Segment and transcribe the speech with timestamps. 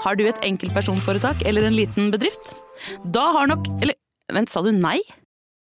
[0.00, 2.54] Har du et enkeltpersonforetak eller en liten bedrift?
[3.04, 3.96] Da har nok Eller
[4.32, 5.00] vent, sa du nei?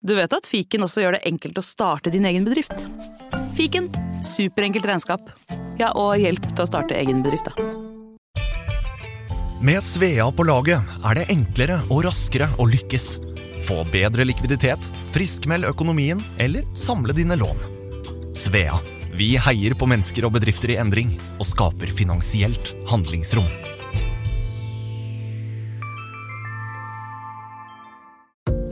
[0.01, 2.73] Du vet at fiken også gjør det enkelt å starte din egen bedrift?
[3.57, 3.89] Fiken
[4.25, 5.27] superenkelt regnskap.
[5.77, 7.67] Ja, og hjelp til å starte egen bedrift, da.
[9.61, 13.11] Med Svea på laget er det enklere og raskere å lykkes.
[13.67, 17.61] Få bedre likviditet, friskmeld økonomien eller samle dine lån.
[18.37, 18.79] Svea
[19.13, 23.49] vi heier på mennesker og bedrifter i endring og skaper finansielt handlingsrom.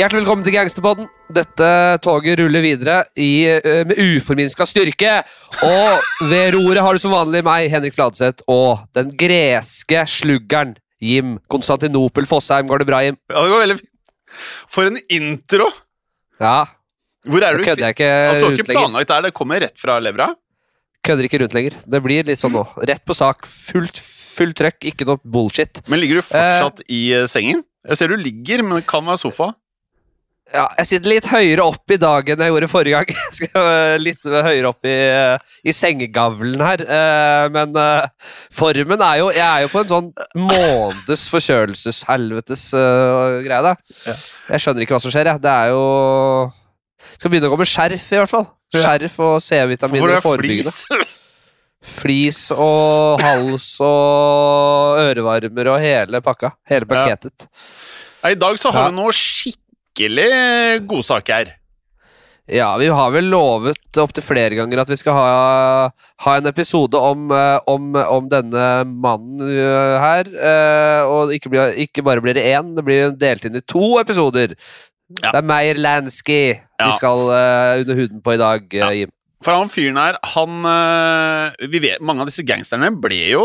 [0.00, 1.08] Hjertelig velkommen til Gangsterpodden.
[1.36, 1.66] Dette
[2.00, 5.18] toget ruller videre i, eh, med uforminska styrke.
[5.60, 11.38] Og ved roret har du som vanlig meg, Henrik Fladseth, og den greske sluggeren Jim
[11.52, 12.66] Konstantinopel Fossheim.
[12.66, 13.18] Går det bra, Jim?
[13.28, 13.92] Ja, det går veldig fint.
[14.72, 15.68] For en intro!
[16.40, 16.64] Ja.
[17.28, 17.64] Hvor er Nå du?
[17.64, 20.34] kødder jeg ikke Altså, du har rundt ikke planlagt der, det kommer rett fra levra?
[21.04, 21.76] Kødder ikke rundt lenger.
[21.84, 22.64] Det blir litt sånn nå.
[22.88, 23.44] Rett på sak.
[23.44, 25.84] Fullt, fullt trøkk, ikke noe bullshit.
[25.88, 27.66] Men ligger du fortsatt i eh, sengen?
[27.84, 29.52] Jeg ser du ligger, men det kan være sofa.
[30.50, 33.10] Ja, jeg sitter litt høyere opp i dag enn jeg gjorde forrige gang.
[33.28, 36.82] Jeg skal øh, litt høyere opp i, øh, i sengegavlen her.
[36.82, 37.76] Eh, Men
[38.54, 40.08] formen er jo Jeg er jo på en sånn
[40.42, 42.64] måneds forkjølelseshelvetes
[43.46, 43.76] greie, da.
[44.50, 45.42] Jeg skjønner ikke hva som skjer, jeg.
[45.46, 45.84] Det er jo
[47.14, 48.48] Skal begynne å gå med skjerf, i hvert fall.
[48.74, 50.16] Skjerf og C-vitaminer.
[50.18, 51.06] Og forebyggende.
[51.80, 52.42] flis?
[52.58, 56.52] Og hals og ørevarmer og hele pakka.
[56.70, 57.46] Hele pakketet.
[58.20, 58.34] Ja.
[58.34, 59.58] I dag så har vi noe skikkelig
[60.88, 61.56] godsaker.
[62.50, 65.90] Ja, vi har vel lovet opptil flere ganger at vi skal ha,
[66.24, 70.26] ha en episode om, eh, om, om denne mannen eh, her.
[70.34, 74.00] eh, Og ikke, bli, ikke bare blir det én, det blir delt inn i to
[74.00, 74.56] episoder.
[75.20, 75.30] Ja.
[75.30, 78.92] Det er Meyer Lansky vi skal eh, under huden på i dag, eh.
[79.02, 79.14] Jim.
[79.40, 83.44] For han fyren her, han eh, vi vet, Mange av disse gangsterne ble jo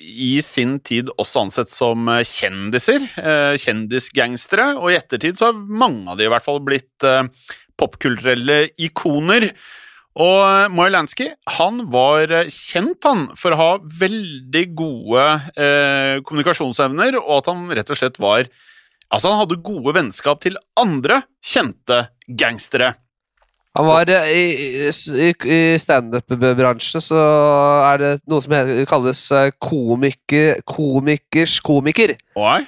[0.00, 3.04] i sin tid også ansett som eh, kjendiser.
[3.20, 4.70] eh, Kjendisgangstere.
[4.80, 7.04] Og i ettertid så har mange av de i hvert fall blitt
[7.76, 9.50] popkulturelle ikoner.
[10.16, 11.28] Og eh, Moy Lansky
[11.58, 13.70] han var kjent han for å ha
[14.00, 15.28] veldig gode
[16.24, 18.48] kommunikasjonsevner, og at han rett og slett var
[19.12, 21.98] Altså, han hadde gode vennskap til andre kjente
[22.32, 22.94] gangstere.
[23.78, 24.42] Han var eh, i,
[24.84, 27.20] i, i standup-bransjen, så
[27.88, 32.12] er det noe som heter, kalles eh, komiker, komikers komiker.
[32.36, 32.58] Oi.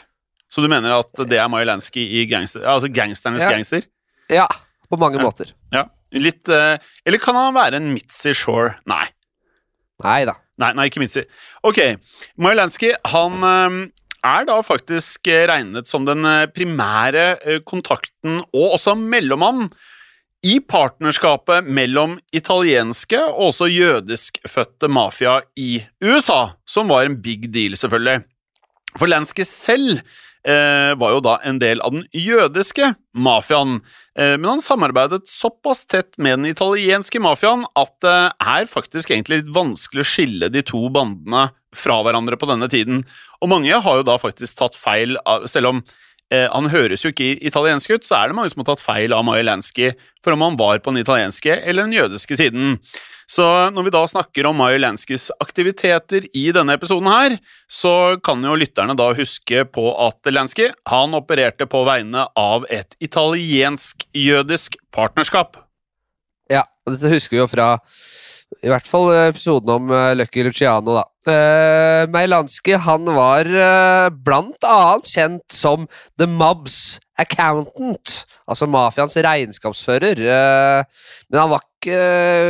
[0.49, 3.51] Så du mener at det er Majolanski i gangster, altså gangsternes Ja.
[3.53, 3.85] gangster?
[4.33, 4.47] Ja,
[4.89, 5.27] på mange Ja.
[5.27, 5.51] måter.
[5.75, 5.85] Ja.
[6.15, 8.77] Litt eh, Eller kan han være en Mitzi Shore?
[8.87, 9.05] Nei.
[10.05, 10.37] Nei da.
[10.63, 11.25] Nei, nei, ikke Mitzi.
[11.67, 11.81] Ok,
[12.39, 13.43] Majolanski, han
[14.25, 16.23] er da faktisk regnet som den
[16.55, 19.67] primære kontakten, og også mellommann,
[20.45, 27.79] i partnerskapet mellom italienske og også jødiskfødte mafia i USA, som var en big deal,
[27.81, 28.27] selvfølgelig.
[28.99, 30.03] For Lansky selv
[30.45, 33.79] eh, var jo da en del av den jødiske mafiaen,
[34.19, 39.43] eh, men han samarbeidet såpass tett med den italienske mafiaen at det er faktisk egentlig
[39.43, 43.03] litt vanskelig å skille de to bandene fra hverandre på denne tiden.
[43.41, 45.87] Og mange har jo da faktisk tatt feil, av, selv om
[46.35, 49.15] eh, han høres jo ikke italiensk ut, så er det mange som har tatt feil
[49.15, 49.93] av Majolanski
[50.25, 52.79] for om han var på den italienske eller den jødiske siden.
[53.31, 57.37] Så når vi da snakker om Majolanskis aktiviteter i denne episoden her,
[57.71, 62.97] så kan jo lytterne da huske på at Lansky han opererte på vegne av et
[63.05, 65.57] italiensk-jødisk partnerskap.
[66.53, 67.71] Ja, og dette husker vi jo fra
[68.63, 71.05] i hvert fall episoden om uh, Lucky Luciano, da.
[71.25, 75.87] Uh, Meilanski han var eh, blant annet kjent som
[76.21, 80.19] The Mobs Accountant, altså mafiaens regnskapsfører.
[80.19, 81.73] Eh, men han var ikke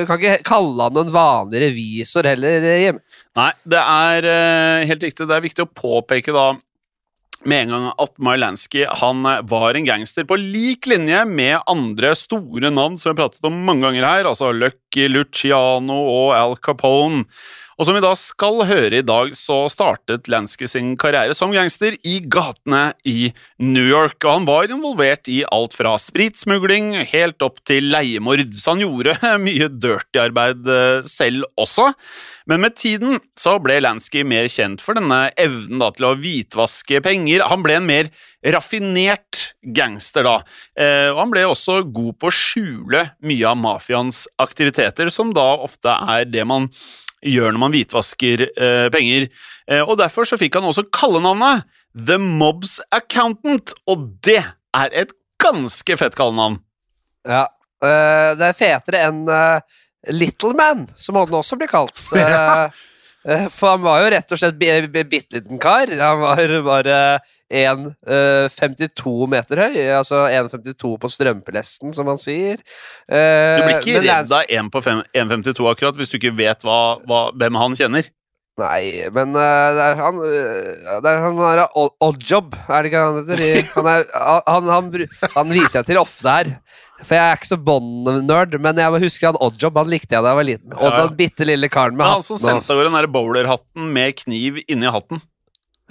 [0.06, 3.00] Kan ikke kalle han en vanlig revisor heller, eh, Jim.
[3.36, 5.26] Nei, det er eh, helt riktig.
[5.26, 6.52] Det er viktig å påpeke da
[7.48, 12.14] med en gang at Mylansky han eh, var en gangster på lik linje med andre
[12.18, 16.56] store navn som vi har pratet om mange ganger her, altså Lucky Luciano og Al
[16.64, 17.24] Capone.
[17.78, 21.96] Og som vi da skal høre i dag, så startet Lansky sin karriere som gangster
[22.06, 23.32] i gatene i
[23.62, 28.74] New York, og han var involvert i alt fra spritsmugling helt opp til leiemord, så
[28.74, 29.16] han gjorde
[29.46, 31.90] mye dirty arbeid eh, selv også.
[32.50, 37.00] Men med tiden så ble Lansky mer kjent for denne evnen da, til å hvitvaske
[37.04, 37.46] penger.
[37.48, 38.10] Han ble en mer
[38.54, 40.34] raffinert gangster, da.
[40.76, 45.46] Eh, og han ble også god på å skjule mye av mafiaens aktiviteter, som da
[45.64, 46.68] ofte er det man
[47.24, 49.28] gjør når man hvitvasker eh, penger.
[49.70, 54.42] Eh, og Derfor så fikk han også kallenavnet The Mobs Accountant, og det
[54.74, 56.58] er et ganske fett kallenavn.
[57.28, 57.46] Ja.
[57.84, 59.60] eh, det er fetere enn uh,
[60.12, 61.96] Little Man, som han også blir kalt.
[62.16, 62.66] ja.
[62.66, 62.82] eh,
[63.48, 65.88] for han var jo rett og slett bi- bi- bitte liten kar.
[65.88, 66.98] Han var bare
[67.54, 72.60] 1,52 meter høy, altså 1,52 på strømpelesten, som man sier.
[73.08, 76.66] Eh, Du blir ikke men redd av 1 på 1,52 akkurat, hvis du ikke vet
[76.66, 76.78] hva,
[77.08, 78.10] hva, hvem han kjenner.
[78.60, 83.16] Nei, men eh, det er han Det er han der Oddjob, er det ikke han
[83.24, 83.40] heter?
[83.74, 84.04] Han, er,
[84.46, 86.52] han, han, han viser jeg til ofte her.
[87.04, 89.76] For jeg er ikke så Bond-nerd, men jeg husker han Oddjob.
[89.82, 90.72] Han likte jeg da jeg var liten.
[90.74, 91.04] Og Ja, ja.
[91.06, 92.22] den bitte lille karen med hatten.
[92.22, 95.20] han som sendte gårde den der bowlerhatten med kniv inni hatten.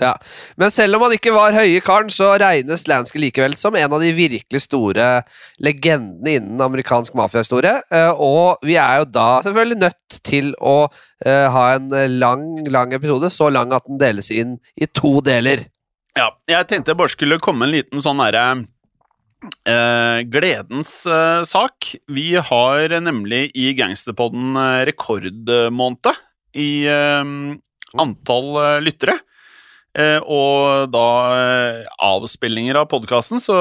[0.01, 0.15] Ja.
[0.57, 4.01] Men selv om han ikke var høye karen, så regnes Lansky likevel som en av
[4.01, 5.21] de virkelig store
[5.61, 7.75] legendene innen amerikansk mafiahistorie.
[7.93, 10.89] Eh, Og vi er jo da selvfølgelig nødt til å
[11.25, 11.89] eh, ha en
[12.19, 15.61] lang, lang episode, så lang at den deles inn i to deler.
[16.17, 18.65] Ja, jeg tenkte jeg bare skulle komme en liten sånn derre
[19.69, 21.93] eh, gledens eh, sak.
[22.07, 26.11] Vi har nemlig i Gangsterpodden eh, rekordmåned
[26.59, 27.33] i eh,
[28.03, 29.17] antall eh, lyttere.
[29.93, 31.05] Eh, og da
[32.01, 33.55] avspillinger av podkasten, så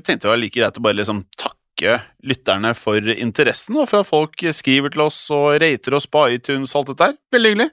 [0.00, 4.08] tenkte jeg var like greit å bare liksom takke lytterne for interessen, og for at
[4.08, 7.18] folk skriver til oss og rater oss på iTunes og alt dette her.
[7.34, 7.70] Veldig hyggelig.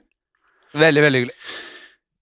[0.82, 1.36] Veldig, veldig hyggelig.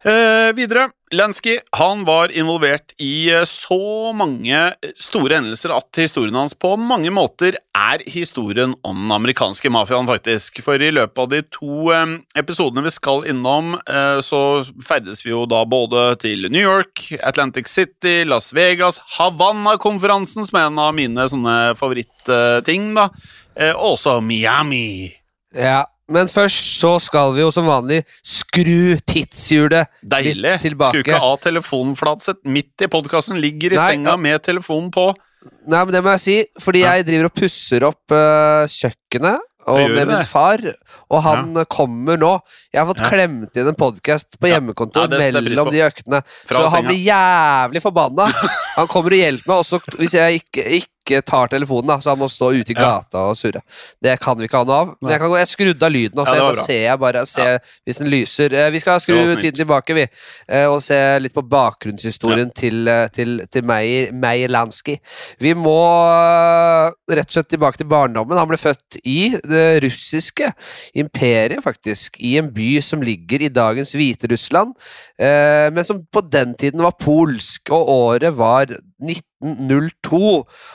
[0.01, 4.59] Eh, videre, Lansky han var involvert i eh, så mange
[4.95, 10.61] store hendelser at historien hans på mange måter er historien om den amerikanske mafiaen, faktisk.
[10.63, 15.35] For i løpet av de to eh, episodene vi skal innom, eh, så ferdes vi
[15.35, 20.95] jo da både til New York, Atlantic City, Las Vegas, Havanna-konferansen, som er en av
[20.95, 23.11] mine sånne favorittting, da,
[23.57, 25.11] eh, og også Miami.
[25.59, 30.57] Ja, men først så skal vi jo som vanlig skru tidshjulet Deilig.
[30.65, 30.93] tilbake.
[30.99, 32.43] Skru ikke av telefonen, Flatseth.
[32.45, 35.11] Midt i podkasten ligger i Nei, senga med telefonen på.
[35.71, 36.97] Nei, men det må jeg si, fordi Ja.
[36.99, 40.61] jeg driver og pusser opp uh, kjøkkenet og med du min far,
[41.11, 41.65] og han ja.
[41.71, 42.33] kommer nå.
[42.73, 43.11] Jeg har fått Ja.
[43.13, 46.23] klemt inn en podkast på hjemmekontor det mellom de øktene.
[46.49, 48.27] Fra så han blir jævlig forbanna.
[48.81, 52.21] Han kommer og hjelper meg, også hvis jeg ikke, ikke tar telefonen, da, så han
[52.21, 53.63] må stå ute i gata og surre.
[54.03, 54.93] Det kan vi ikke ha noe av.
[55.01, 58.01] Men jeg, kan gå, jeg skrudde av lyden, var da ser jeg bare ser hvis
[58.03, 58.55] den lyser.
[58.55, 60.07] Eh, Vi skal skru tiden tilbake, vi,
[60.49, 64.97] eh, og se litt på bakgrunnshistorien til, eh, til, til Meyer, Meyer Lansky.
[65.41, 65.77] Vi må
[67.11, 68.39] rett og slett tilbake til barndommen.
[68.39, 70.53] Han ble født i det russiske
[70.95, 72.21] imperiet, faktisk.
[72.21, 74.75] I en by som ligger i dagens Hviterussland,
[75.21, 80.21] men som på den tiden var polsk, og året var 1902.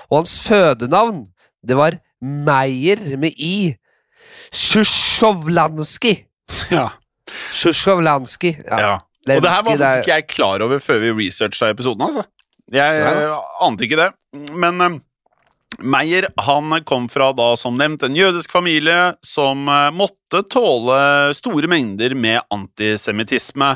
[0.09, 1.25] Og hans fødenavn,
[1.67, 3.75] det var Meyer med i.
[4.53, 6.23] Sjusjovlanskij.
[6.71, 6.89] Ja.
[7.53, 8.55] Sjusjovlanskij.
[8.69, 8.79] Ja.
[8.79, 8.93] ja.
[9.25, 12.23] Og det her var faktisk ikke jeg klar over før vi researcha episoden, altså.
[12.71, 13.39] Jeg Ja.
[13.61, 14.11] ante ikke det.
[14.53, 14.97] Men eh,
[15.81, 21.67] Meyer han kom fra da, som nevnt, en jødisk familie som uh, måtte tåle store
[21.67, 23.73] mengder med antisemittisme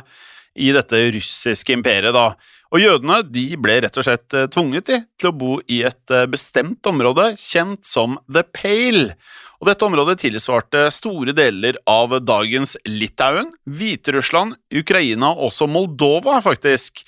[0.55, 2.13] i dette russiske imperiet.
[2.15, 2.29] da.
[2.69, 6.13] Og jødene de ble rett og slett eh, tvunget de, til å bo i et
[6.13, 9.15] eh, bestemt område kjent som The Pale.
[9.59, 17.01] Og dette området tilsvarte store deler av dagens Litauen, Hviterussland, Ukraina og også Moldova, faktisk.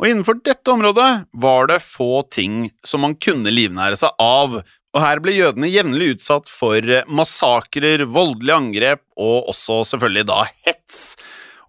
[0.00, 1.10] Og innenfor dette området
[1.42, 4.60] var det få ting som man kunne livnære seg av.
[4.90, 10.44] Og her ble jødene jevnlig utsatt for eh, massakrer, voldelige angrep og også selvfølgelig da
[10.64, 11.02] hets.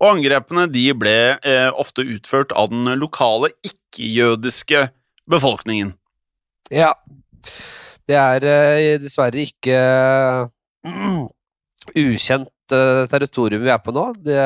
[0.01, 4.87] Og angrepene de ble eh, ofte utført av den lokale ikke-jødiske
[5.29, 5.93] befolkningen.
[6.73, 6.95] Ja.
[8.09, 9.77] Det er eh, dessverre ikke
[10.87, 11.27] mm,
[12.01, 14.07] ukjent eh, territorium vi er på nå.
[14.25, 14.41] Det,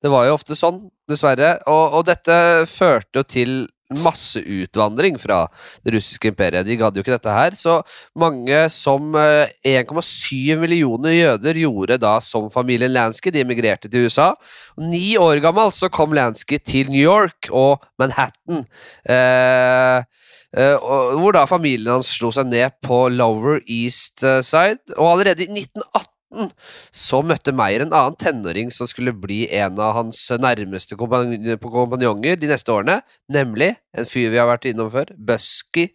[0.00, 1.58] det var jo ofte sånn, dessverre.
[1.68, 3.54] Og, og dette førte jo til
[3.90, 5.42] masseutvandring fra
[5.84, 6.66] det russiske imperiet.
[6.66, 7.56] De gadd jo ikke dette her.
[7.58, 7.80] Så
[8.18, 13.32] mange som eh, 1,7 millioner jøder gjorde da som familien Lansky.
[13.34, 14.32] De emigrerte til USA.
[14.78, 18.64] Ni år gammel så kom Lansky til New York og Manhattan.
[19.04, 20.06] Eh,
[20.50, 20.74] Eh,
[21.14, 24.96] hvor da familien hans slo seg ned på Lower East eh, Side.
[24.96, 26.19] Og allerede i 1918 18
[26.94, 32.50] så møtte Meyer en annen tenåring som skulle bli en av hans nærmeste kompanjonger de
[32.50, 33.00] neste årene,
[33.32, 35.88] nemlig en fyr vi har vært innom før, Busky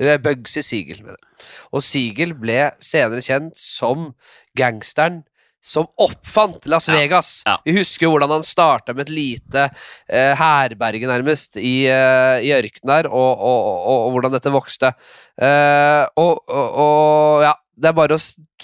[0.00, 1.04] eh, Bugsy Siegel.
[1.04, 1.20] Mener.
[1.22, 1.48] jeg.
[1.72, 4.10] Og Siegel ble senere kjent som
[4.58, 5.22] gangsteren
[5.66, 7.42] som oppfant Las Vegas.
[7.46, 7.56] ja.
[7.64, 9.64] Vi husker hvordan han starta med et lite
[10.06, 14.92] eh, herberge, nærmest, i, eh, i ørkenen der, og, og, og, og hvordan dette vokste.
[15.34, 18.22] Eh, og, og ja, det er bare å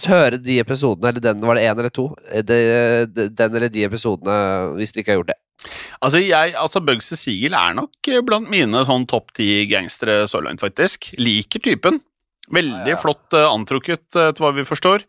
[0.09, 2.09] høre de episodene, eller den, var det én eller to?
[2.33, 2.45] Eh,
[3.13, 4.37] den eller de episodene,
[4.79, 5.39] hvis dere ikke har gjort det.
[6.03, 10.41] Altså, jeg, altså Bugsy Siegel er nok eh, blant mine sånn topp ti gangstere så
[10.45, 11.13] langt, faktisk.
[11.21, 12.01] Liker typen.
[12.53, 13.01] Veldig Ja, ja.
[13.01, 15.05] flott uh, antrukket, eh, etter hva vi forstår.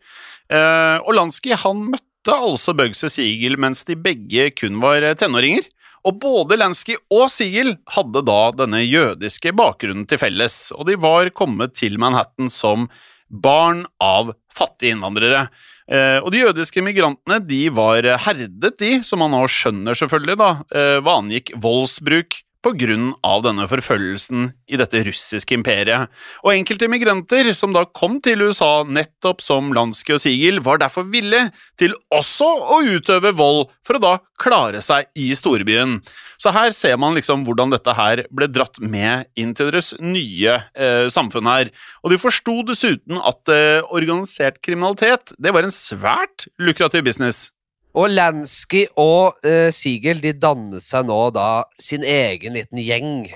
[0.52, 5.66] Uh, Olanski han møtte altså Bugsy Siegel mens de begge kun var tenåringer.
[6.04, 11.30] Og både Lansky og Siegel hadde da denne jødiske bakgrunnen til felles, og de var
[11.32, 12.90] kommet til Manhattan som
[13.28, 15.46] barn av fattige innvandrere.
[15.90, 20.50] Eh, og de jødiske migrantene de var herdet, de, som man nå skjønner selvfølgelig, da,
[20.74, 26.10] eh, hva angikk voldsbruk på grunn av denne forfølgelsen i dette russiske imperiet.
[26.42, 31.06] Og enkelte migranter som da kom til USA nettopp som Lansky og Siegel, var derfor
[31.12, 35.98] villige til også å utøve vold for å da klare seg i storbyen.
[36.40, 40.58] Så her ser man liksom hvordan dette her ble dratt med inn til deres nye
[40.74, 41.70] eh, samfunn her.
[42.02, 47.53] Og de forsto dessuten at eh, organisert kriminalitet det var en svært lukrativ business.
[47.94, 53.28] Og Lansky og uh, Siegel de dannet seg nå da sin egen liten gjeng.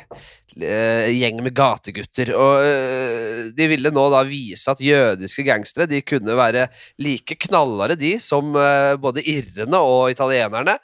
[0.59, 2.33] Uh, gjeng med gategutter.
[2.35, 6.67] Og uh, de ville nå da vise at jødiske gangstere de kunne være
[6.99, 10.79] like knallharde, de, som eh, både irrene og italienerne.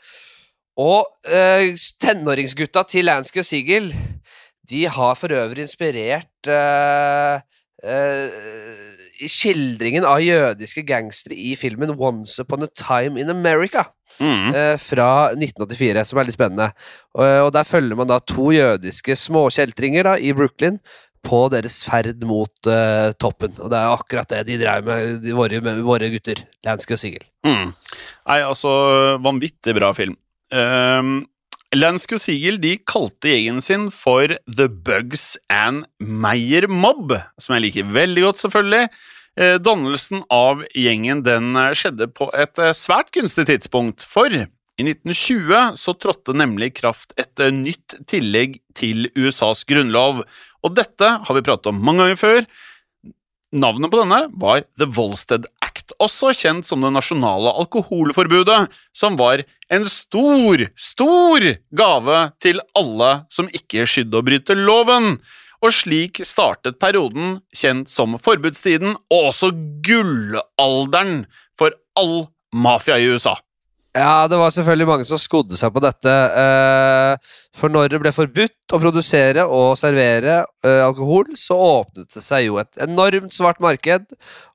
[0.81, 3.91] Og eh, tenåringsgutta til Lansky og Siegel
[4.69, 7.37] de har for øvrig inspirert uh,
[7.85, 8.94] eh,
[9.31, 13.87] skildringen av jødiske gangstere i filmen Once Upon a Time in America
[14.21, 14.55] Mm.
[14.55, 16.69] eh, fra 1984, som er litt spennende.
[17.19, 20.79] Og, og der følger man da to jødiske småkjeltringer da, i Brooklyn
[21.25, 23.55] på deres ferd mot uh, toppen.
[23.59, 27.01] Og det er akkurat det de drev med, de, våre, med våre gutter, Lansky og
[27.01, 27.25] Sigel.
[27.49, 27.73] Mm.
[28.29, 28.71] Nei, altså,
[29.25, 30.19] vanvittig bra film.
[30.53, 31.25] Um,
[31.75, 37.67] Lansky og Siegel de kalte gjengen sin for The Bugs and Meyer Mob, som jeg
[37.67, 38.89] liker veldig godt, selvfølgelig.
[39.35, 44.45] Eh, dannelsen av gjengen den eh, skjedde på et eh, svært gunstig tidspunkt, for i
[44.87, 50.23] 1920 så trådte nemlig kraft et nytt tillegg til USAs grunnlov,
[50.63, 52.49] og dette har vi pratet om mange ganger før.
[53.55, 59.43] Navnet på denne var The Volstead Act, også kjent som det nasjonale alkoholforbudet, som var
[59.73, 65.19] en stor, stor gave til alle som ikke skydde å bryte loven.
[65.65, 69.51] Og slik startet perioden kjent som forbudstiden, og også
[69.83, 71.25] gullalderen
[71.59, 73.35] for all mafia i USA.
[73.95, 76.11] Ja, det var selvfølgelig mange som skodde seg på dette.
[76.11, 82.23] eh, for når det ble forbudt å produsere og servere eh, alkohol, så åpnet det
[82.25, 84.09] seg jo et enormt svart marked.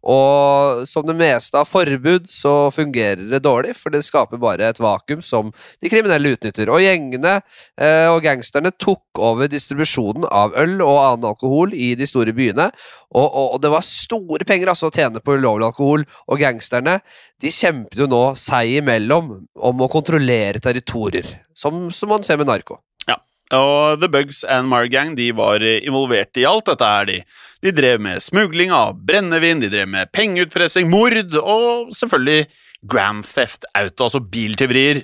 [0.04, 4.80] Og som det meste av forbud, så fungerer det dårlig, for det skaper bare et
[4.80, 6.72] vakuum som de kriminelle utnytter.
[6.72, 7.38] Og gjengene
[7.80, 12.68] eh, og gangsterne tok over distribusjonen av øl og annen alkohol i de store byene.
[13.16, 17.00] Og, og, og det var store penger altså å tjene på ulovlig alkohol, og gangsterne
[17.40, 22.50] de kjempet jo nå seg imellom om å kontrollere territorier, som, som man ser med
[22.50, 22.80] narko.
[23.08, 23.20] Ja,
[23.58, 27.22] Og The Bugs and Margang de var eh, involvert i alt dette her, de.
[27.66, 32.48] De drev med smugling av brennevin, de drev med pengeutpressing, mord og selvfølgelig
[32.90, 35.04] Grand Theft Auto, altså biltyverier.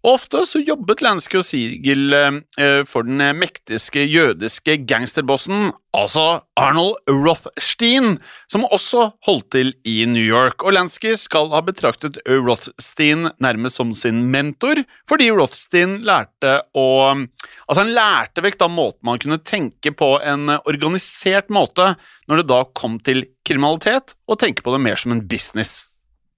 [0.00, 6.40] Og ofte så jobbet Lansky og Siegel eh, for den eh, mektiske jødiske gangsterbossen, altså
[6.56, 8.14] Arnold Rothstein,
[8.48, 10.64] som også holdt til i New York.
[10.64, 14.80] Og Lansky skal ha betraktet Rothstein nærmest som sin mentor,
[15.10, 20.48] fordi Rothstein lærte å Altså, han lærte vekk da måten man kunne tenke på en
[20.56, 21.92] eh, organisert måte
[22.30, 25.89] når det da kom til kriminalitet, og tenke på det mer som en business.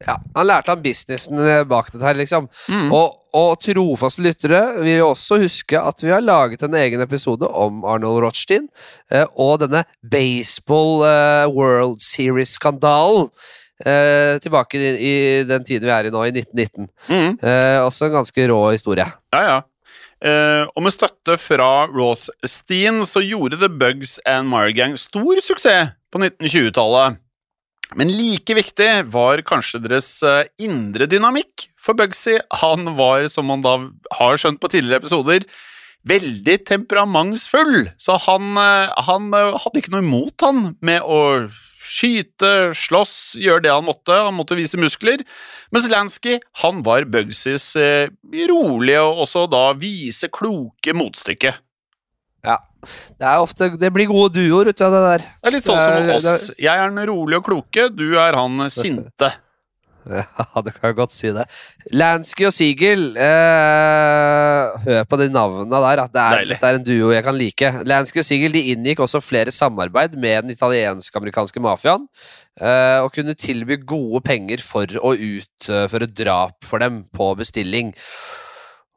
[0.06, 2.48] Ja, Han lærte han businessen eh, bak dette her, liksom.
[2.68, 2.92] Mm.
[2.94, 7.82] Og, og trofaste lyttere vil også huske at vi har laget en egen episode om
[7.88, 8.68] Arnold Rothstein
[9.12, 13.30] eh, og denne baseball eh, World Series-skandalen.
[13.82, 15.14] Eh, tilbake i, i
[15.48, 16.86] den tiden vi er i nå, i 1919.
[17.08, 17.38] Mm.
[17.42, 19.06] Eh, også en ganske rå historie.
[19.34, 19.60] Ja, ja.
[20.22, 26.20] Eh, og med støtte fra Rothstein så gjorde The Bugs and Margang stor suksess på
[26.22, 27.18] 1920-tallet.
[27.98, 31.68] Men like viktig var kanskje deres eh, indre dynamikk.
[31.80, 33.76] For Bugsy han var, som man da
[34.18, 35.46] har skjønt på tidligere episoder,
[36.08, 37.90] veldig temperamentsfull.
[38.00, 41.48] Så han, eh, han eh, hadde ikke noe imot han med å
[41.82, 44.14] skyte, slåss, gjøre det han måtte.
[44.14, 45.24] Han måtte vise muskler.
[45.74, 47.72] Mens Lansky han var Bugsys
[48.52, 51.56] rolige og også da vise kloke motstykke.
[52.42, 52.56] Ja.
[53.14, 55.18] Det er ofte Det blir gode duoer ut av det der.
[55.42, 56.50] Det er litt sånn som Det er- det oss.
[56.58, 59.32] Jeg er den rolige og kloke, du er han sinte.
[60.02, 61.44] Ja, det kan godt si det.
[61.94, 66.00] Lansky og Siegel eh, Hør på de navnene der.
[66.02, 67.70] At det er, dette er en duo jeg kan like.
[67.86, 72.08] Lansky og Siegel de inngikk også flere samarbeid med den italiensk-amerikanske mafiaen.
[72.60, 77.94] eh, og kunne tilby gode penger for å utføre drap for dem på bestilling.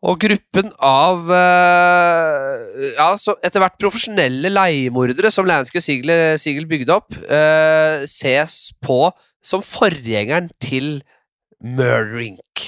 [0.05, 7.15] Og gruppen av eh, ja, etter hvert profesjonelle leiemordere som Lanske Siegel, Siegel bygde opp,
[7.25, 9.07] eh, ses på
[9.45, 10.99] som forgjengeren til
[11.65, 12.67] Murderink.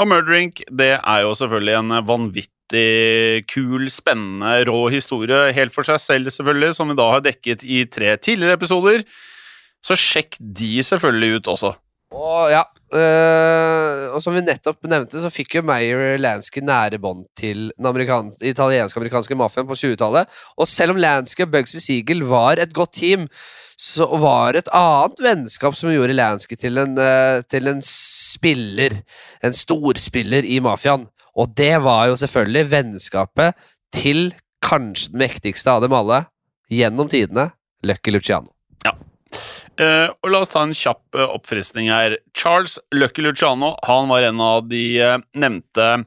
[0.00, 6.02] Og Murderink, det er jo selvfølgelig en vanvittig kul, spennende, rå historie, helt for seg
[6.02, 9.06] selv selvfølgelig, som vi da har dekket i tre tidligere episoder.
[9.84, 11.74] Så sjekk de selvfølgelig ut også.
[12.14, 17.68] Og ja, og som vi nettopp nevnte, så fikk jo Meyer Lansky nære bånd til
[17.72, 20.30] den amerikan italiensk-amerikanske mafiaen på 20-tallet.
[20.58, 23.26] Og selv om Lansky og Bugsy Siegel var et godt team,
[23.74, 29.00] så var det et annet vennskap som gjorde Lansky til en, øh, til en spiller,
[29.42, 31.08] en storspiller i mafiaen.
[31.34, 33.58] Og det var jo selvfølgelig vennskapet
[33.94, 36.24] til kanskje den mektigste av dem alle,
[36.70, 37.50] gjennom tidene,
[37.82, 38.53] Lucky Luciano.
[39.74, 42.18] Eh, og la oss ta en kjapp uh, oppfriskning her.
[42.36, 46.04] Charles Lucky Luciano han var en av de uh, nevnte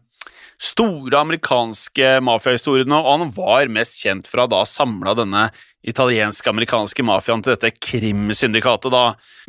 [0.57, 5.43] store amerikanske mafiahistoriene, og han var mest kjent for å da samla denne
[5.87, 8.89] italiensk-amerikanske mafiaen til dette krimsyndikatet.
[8.89, 9.03] da.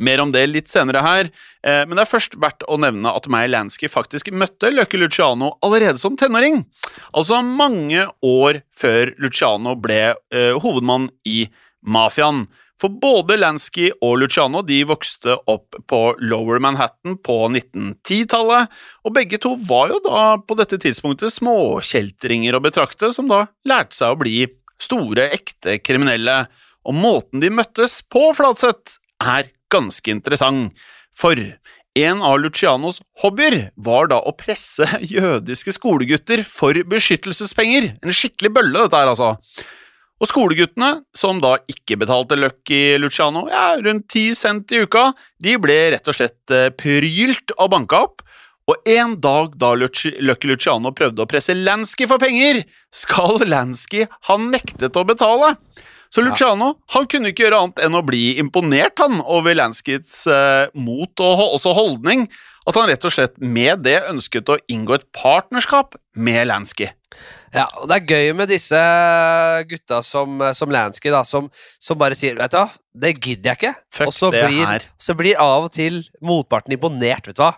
[0.05, 1.31] Mer om det litt senere her,
[1.65, 5.97] men det er først verdt å nevne at Meyer Lansky faktisk møtte Lucky Luciano allerede
[5.99, 6.61] som tenåring.
[7.09, 10.13] Altså mange år før Luciano ble
[10.61, 11.49] hovedmann i
[11.81, 12.45] mafiaen.
[12.79, 18.69] For både Lansky og Luciano de vokste opp på Lower Manhattan på 1910-tallet,
[19.03, 23.99] og begge to var jo da på dette tidspunktet småkjeltringer å betrakte, som da lærte
[23.99, 24.37] seg å bli
[24.79, 26.45] store, ekte kriminelle.
[26.87, 30.71] Og måten de møttes på, Flatseth, er ganske interessant.
[31.11, 31.35] For
[31.99, 37.91] en av Lucianos hobbyer var da å presse jødiske skolegutter for beskyttelsespenger.
[37.99, 39.35] En skikkelig bølle, dette her, altså.
[40.19, 45.55] Og skoleguttene, som da ikke betalte Lucky Luciano ja, rundt ti cent i uka, de
[45.61, 48.25] ble rett og slett eh, prylt og banka opp.
[48.69, 52.61] Og en dag da Lucky Luciano prøvde å presse Lansky for penger,
[52.93, 55.55] skal Lansky ha nektet å betale.
[56.13, 60.69] Så Luciano han kunne ikke gjøre annet enn å bli imponert han over Lanskys eh,
[60.73, 62.27] mot og også holdning,
[62.67, 66.89] at han rett og slett med det ønsket å inngå et partnerskap med Lansky.
[67.55, 68.79] Ja, og det er gøy med disse
[69.69, 71.47] gutta som, som Lansky, da, som,
[71.81, 72.67] som bare sier Vet du hva,
[73.05, 73.73] det gidder jeg ikke.
[73.95, 77.53] Fuck og så blir, så blir av og til motparten imponert, vet du hva.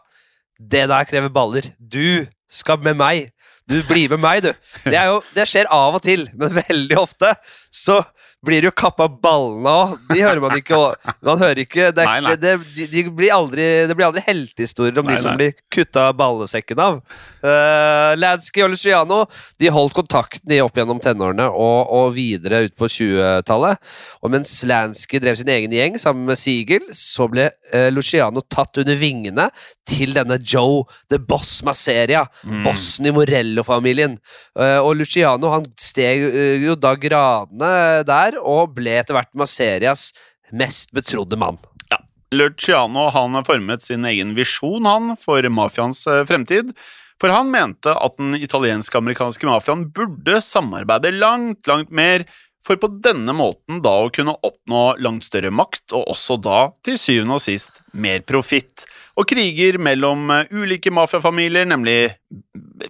[0.61, 1.67] Det der krever baller.
[1.77, 3.31] Du skal med meg.
[3.69, 4.51] Du blir med meg, du.
[4.83, 7.33] Det, er jo, det skjer av og til, men veldig ofte
[7.71, 8.01] så
[8.43, 9.91] blir det jo kappa ballene òg.
[10.09, 10.77] De hører man ikke.
[11.23, 12.31] Man hører ikke det, Nei, nei.
[12.41, 16.07] det, de, de blir aldri, det blir aldri heltehistorier om Nei, de som blir kutta
[16.17, 16.97] ballesekken av.
[17.45, 19.21] Uh, Lansky og Luciano
[19.61, 23.77] de holdt kontakten i opp gjennom tenårene og, og videre ut på 20-tallet.
[24.25, 28.81] Og mens Lansky drev sin egen gjeng sammen med Siegel, så ble uh, Luciano tatt
[28.81, 29.47] under vingene
[29.91, 30.81] til denne Joe
[31.13, 32.63] the Boss Masseria, Mm.
[32.65, 34.15] bossen i Morello-familien.
[34.57, 36.23] Uh, og Luciano han steg
[36.65, 37.60] jo da gradene
[38.07, 40.09] der og ble etter hvert Maserias
[40.51, 41.59] mest betrodde mann.
[41.91, 42.01] Ja,
[42.35, 46.73] Luciano han formet sin egen visjon han for mafiaens eh, fremtid.
[47.21, 52.25] For han mente at den italiensk-amerikanske mafiaen burde samarbeide langt, langt mer,
[52.65, 56.97] for på denne måten da å kunne oppnå langt større makt, og også da, til
[57.01, 58.85] syvende og sist, mer profitt.
[59.17, 62.17] Og kriger mellom eh, ulike mafiafamilier, nemlig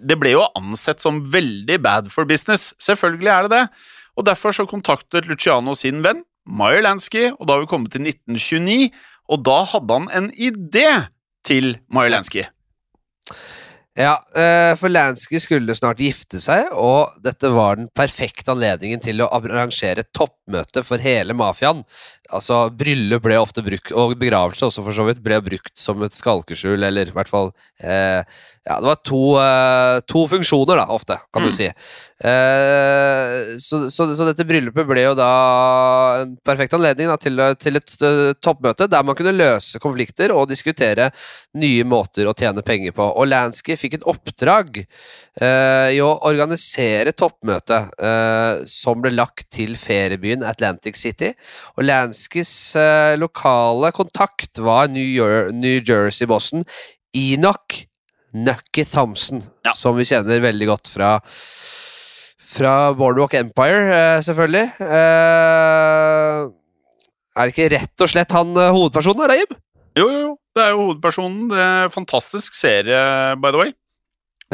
[0.02, 2.70] Det ble jo ansett som veldig bad for business.
[2.80, 3.64] Selvfølgelig er det det.
[4.16, 8.04] Og derfor så kontaktet Luciano sin venn, Meyer Lansky, og da har vi kommet til
[8.04, 8.90] 1929,
[9.32, 10.88] og da hadde han en idé
[11.46, 12.44] til Meyer Lansky.
[13.98, 19.20] Ja, eh, for Lansky skulle snart gifte seg, og dette var den perfekte anledningen til
[19.20, 20.12] å arrangere et
[20.52, 21.82] toppmøte for hele mafiaen.
[22.32, 26.16] Altså, Bryllup ble ofte brukt, og begravelse også for så vidt, ble brukt som et
[26.16, 28.22] skalkeskjul, eller i hvert fall eh,
[28.62, 31.48] Ja, det var to, eh, to funksjoner, da, ofte, kan Mm.
[31.50, 31.66] du si.
[32.22, 35.30] Eh, så, så, så dette bryllupet ble jo da
[36.22, 40.46] en perfekt anledning da, til, til et eh, toppmøte der man kunne løse konflikter og
[40.52, 41.10] diskutere
[41.58, 43.08] nye måter å tjene penger på.
[43.18, 49.74] Og Lansky fikk et oppdrag eh, i å organisere toppmøtet eh, som ble lagt til
[49.80, 51.32] feriebyen byen Atlantic City.
[51.76, 56.64] Og Lanskys eh, lokale kontakt var New, New Jersey-bossen
[57.14, 57.84] Enoch
[58.32, 59.72] Nucky Thompson, Ja.
[59.76, 61.18] som vi kjenner veldig godt fra
[62.52, 64.72] fra Boardwalk Empire, eh, selvfølgelig.
[64.84, 66.48] Eh,
[67.32, 69.54] er det ikke rett og slett han hovedpersonen, Reim?
[69.96, 70.32] Jo, jo, jo.
[70.54, 71.46] Det er jo hovedpersonen.
[71.48, 73.72] Det er en fantastisk serie, by the way.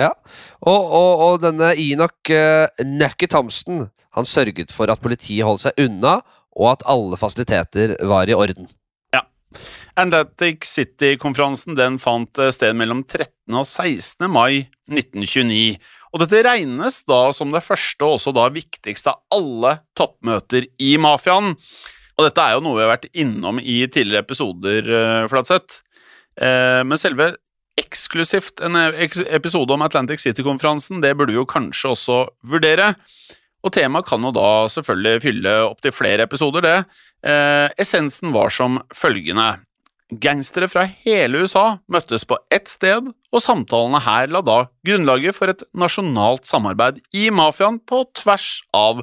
[0.07, 5.79] Og, og, og denne Inok uh, Nucky Thomsen Han sørget for at politiet holdt seg
[5.85, 6.19] unna,
[6.59, 8.67] og at alle fasiliteter var i orden.
[9.15, 9.21] Ja.
[9.99, 13.31] Atlantic City-konferansen den fant eh, sted mellom 13.
[13.55, 14.27] og 16.
[14.33, 15.79] mai 1929.
[16.11, 20.97] Og dette regnes da som det første og også da viktigste av alle toppmøter i
[21.01, 21.55] mafiaen.
[22.19, 25.83] Og dette er jo noe vi har vært innom i tidligere episoder, eh, Flatseth.
[26.41, 27.37] Eh, Men selve
[27.79, 32.19] eksklusivt en episode om Atlantic City-konferansen, det burde vi jo kanskje også
[32.51, 32.93] vurdere.
[33.67, 36.77] Og temaet kan jo da selvfølgelig fylle opptil flere episoder, det.
[37.27, 39.57] Eh, essensen var som følgende.
[40.09, 45.53] Gangstere fra hele USA møttes på ett sted, og samtalene her la da grunnlaget for
[45.53, 49.03] et nasjonalt samarbeid i mafiaen på tvers av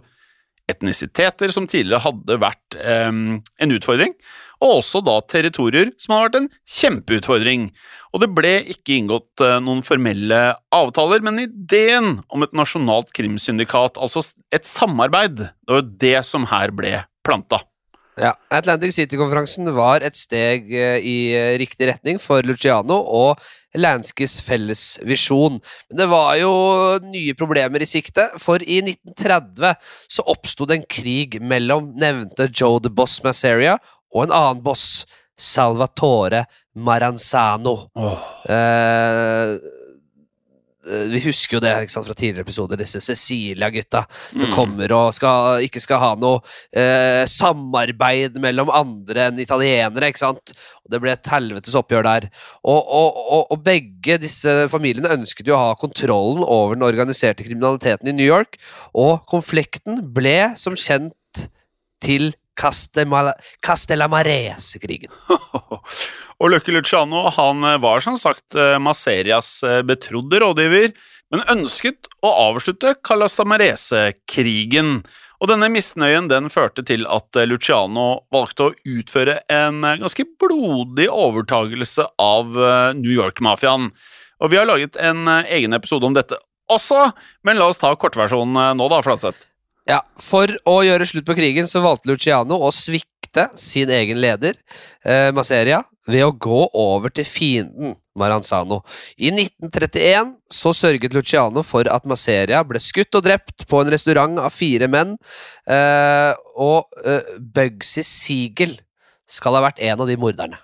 [0.72, 4.16] etnisiteter som tidligere hadde vært eh, en utfordring,
[4.62, 7.70] og også da territorier som har vært en kjempeutfordring.
[8.16, 10.42] Og det ble ikke inngått eh, noen formelle
[10.76, 14.24] avtaler, men ideen om et nasjonalt krimsyndikat, altså
[14.56, 17.62] et samarbeid, det var jo det som her ble planta.
[18.16, 23.42] Ja, Atlantic City-konferansen var et steg eh, i eh, riktig retning for Luciano og
[23.76, 25.58] Lanskys felles visjon.
[25.90, 26.54] Men det var jo
[27.04, 29.76] nye problemer i sikte, for i 1930
[30.16, 33.76] så oppsto det en krig mellom nevnte Joe the Boss Masseria
[34.16, 35.04] og en annen boss,
[35.36, 36.46] Salvatore
[36.80, 37.90] Maranzano.
[38.48, 39.58] Eh,
[41.10, 44.52] vi husker jo det sant, fra tidligere episoder, disse Cecilia-gutta som Mm.
[44.54, 46.44] kommer og skal, ikke skal ha noe
[46.78, 50.12] eh, samarbeid mellom andre enn italienere.
[50.14, 50.54] ikke sant?
[50.86, 52.30] Og Det ble et helvetes oppgjør der.
[52.64, 57.44] Og, og, og, og begge disse familiene ønsket jo å ha kontrollen over den organiserte
[57.44, 58.60] kriminaliteten i New York,
[58.94, 61.50] og konflikten ble som kjent
[62.00, 65.12] til Castellamarese-krigen.
[66.42, 70.90] Og Løkke Luciano han eh, var som sagt eh, Maserias eh, betrodde rådgiver,
[71.34, 74.90] men ønsket å avslutte Calastamarese-krigen.
[75.44, 82.06] Og denne misnøyen den førte til at Luciano valgte å utføre en ganske blodig overtagelse
[82.24, 82.56] av
[82.96, 83.90] New York-mafiaen.
[84.40, 86.40] Og vi har laget en egen episode om dette
[86.72, 87.12] også,
[87.44, 89.44] men la oss ta kortversjonen nå, da, Flatseth.
[89.86, 94.56] Ja, For å gjøre slutt på krigen så valgte Luciano å svikte sin egen leder,
[95.04, 98.82] eh, Maseria, ved å gå over til fienden Maranzano.
[99.18, 104.40] I 1931 så sørget Luciano for at Maseria ble skutt og drept på en restaurant
[104.40, 105.18] av fire menn,
[105.68, 108.80] eh, og eh, Bugsy Siegel
[109.28, 110.62] skal ha vært en av de morderne.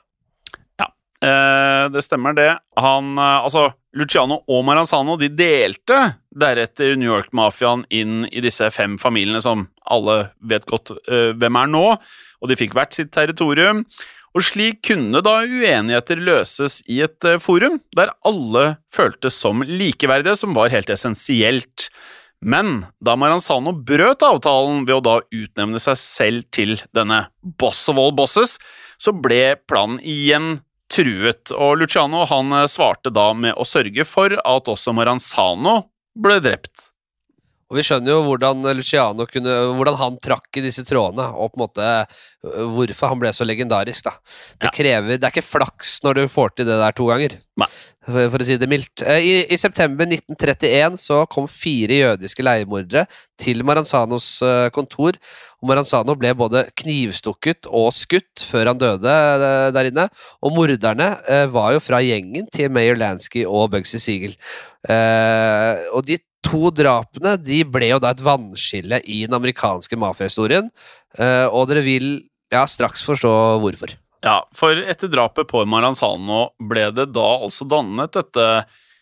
[1.22, 2.50] Eh, det stemmer, det.
[2.82, 5.98] Han, eh, altså, Luciano og Maranzano de delte
[6.32, 11.72] deretter New York-mafiaen inn i disse fem familiene som alle vet godt uh, hvem er
[11.74, 11.84] nå,
[12.42, 13.84] og de fikk hvert sitt territorium.
[14.32, 20.40] Og slik kunne da uenigheter løses i et uh, forum der alle føltes som likeverdige,
[20.40, 21.90] som var helt essensielt.
[22.42, 28.00] Men da Maranzano brøt avtalen ved å da utnevne seg selv til denne boss of
[28.02, 28.56] all bosses,
[28.96, 34.36] så ble planen igjen truet, og Luciano han eh, svarte da med å sørge for
[34.38, 35.80] at også Maranzano
[36.20, 36.90] ble drept.
[37.72, 41.60] Og vi skjønner jo hvordan Luciano kunne Hvordan han trakk i disse trådene, og på
[41.60, 44.10] en måte øh, hvorfor han ble så legendarisk.
[44.10, 44.12] da
[44.60, 44.74] Det Ja.
[44.76, 47.70] krever Det er ikke flaks når du får til det der to ganger, Nei.
[48.06, 49.04] For, å si det mildt.
[49.06, 53.06] Eh, I, I september 1931 så kom fire jødiske leiemordere
[53.42, 55.20] til Maranzanos øh, kontor.
[55.62, 60.08] Og Maranzano ble både knivstukket og skutt før han døde øh, der inne.
[60.42, 61.14] Og morderne
[61.54, 64.36] var jo fra gjengen til Mayor Lansky og Bugsy Siegel.
[64.90, 70.72] Eh, og de to drapene de ble jo da et vannskille i den amerikanske mafiahistorien,
[71.20, 72.08] eh, og dere vil
[72.52, 73.34] ja, straks forstå
[73.64, 73.94] hvorfor.
[74.22, 78.48] Ja, for etter drapet på Maranzano ble det da altså dannet dette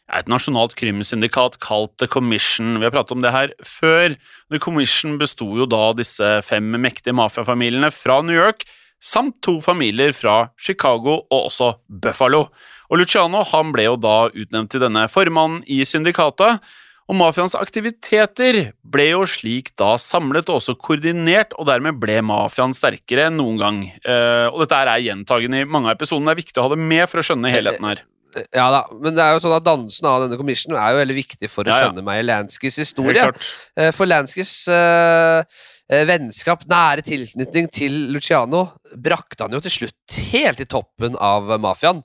[0.09, 2.79] et nasjonalt krimsyndikat kalt The Commission.
[2.79, 4.15] Vi har pratet om det her før.
[4.49, 8.65] The Commission besto jo da disse fem mektige mafiafamiliene fra New York,
[8.99, 12.47] samt to familier fra Chicago og også Buffalo.
[12.89, 16.63] Og Luciano han ble jo da utnevnt til denne formannen i syndikatet.
[17.09, 22.75] Og mafiaens aktiviteter ble jo slik da samlet og også koordinert, og dermed ble mafiaen
[22.77, 23.81] sterkere enn noen gang.
[24.05, 26.29] Uh, og dette er gjentagende i mange av episodene.
[26.29, 28.05] Det er viktig å ha det med for å skjønne helheten her.
[28.53, 31.17] Ja da, men det er jo sånn at dannelsen av denne commissionen er jo veldig
[31.17, 31.87] viktig for å Ja, ja.
[31.87, 33.25] skjønne meg Lanskys Lanskis historie.
[33.73, 40.17] Eh, For Lanskys eh, eh, vennskap, nære tilknytning til Luciano, brakte han jo til slutt
[40.29, 42.03] helt i toppen av mafiaen.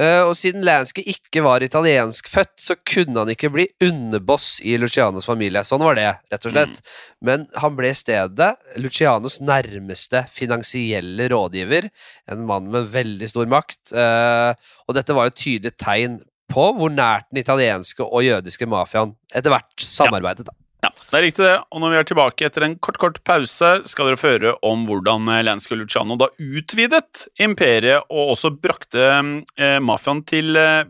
[0.00, 4.74] Eh, og siden Lansky ikke var italiensk født, så kunne han ikke bli underboss i
[4.80, 5.62] Lucianos familie.
[5.66, 6.82] Sånn var det, rett og slett.
[7.22, 8.50] Men han ble i stedet
[8.82, 11.86] Lucianos nærmeste finansielle rådgiver.
[12.30, 13.92] En mann med veldig stor makt.
[13.92, 14.54] eh,
[14.88, 16.18] og dette var jo et tydelig tegn
[16.50, 20.48] på hvor nært den italienske og jødiske mafiaen etter hvert samarbeidet.
[20.50, 20.56] da.
[20.80, 21.56] Ja, det er riktig det.
[21.70, 24.86] Og når vi er tilbake etter en kort, kort pause, skal dere få høre om
[24.88, 30.88] hvordan eh, Lansky Luciano da utvidet imperiet og også brakte eh, mafiaen til eh,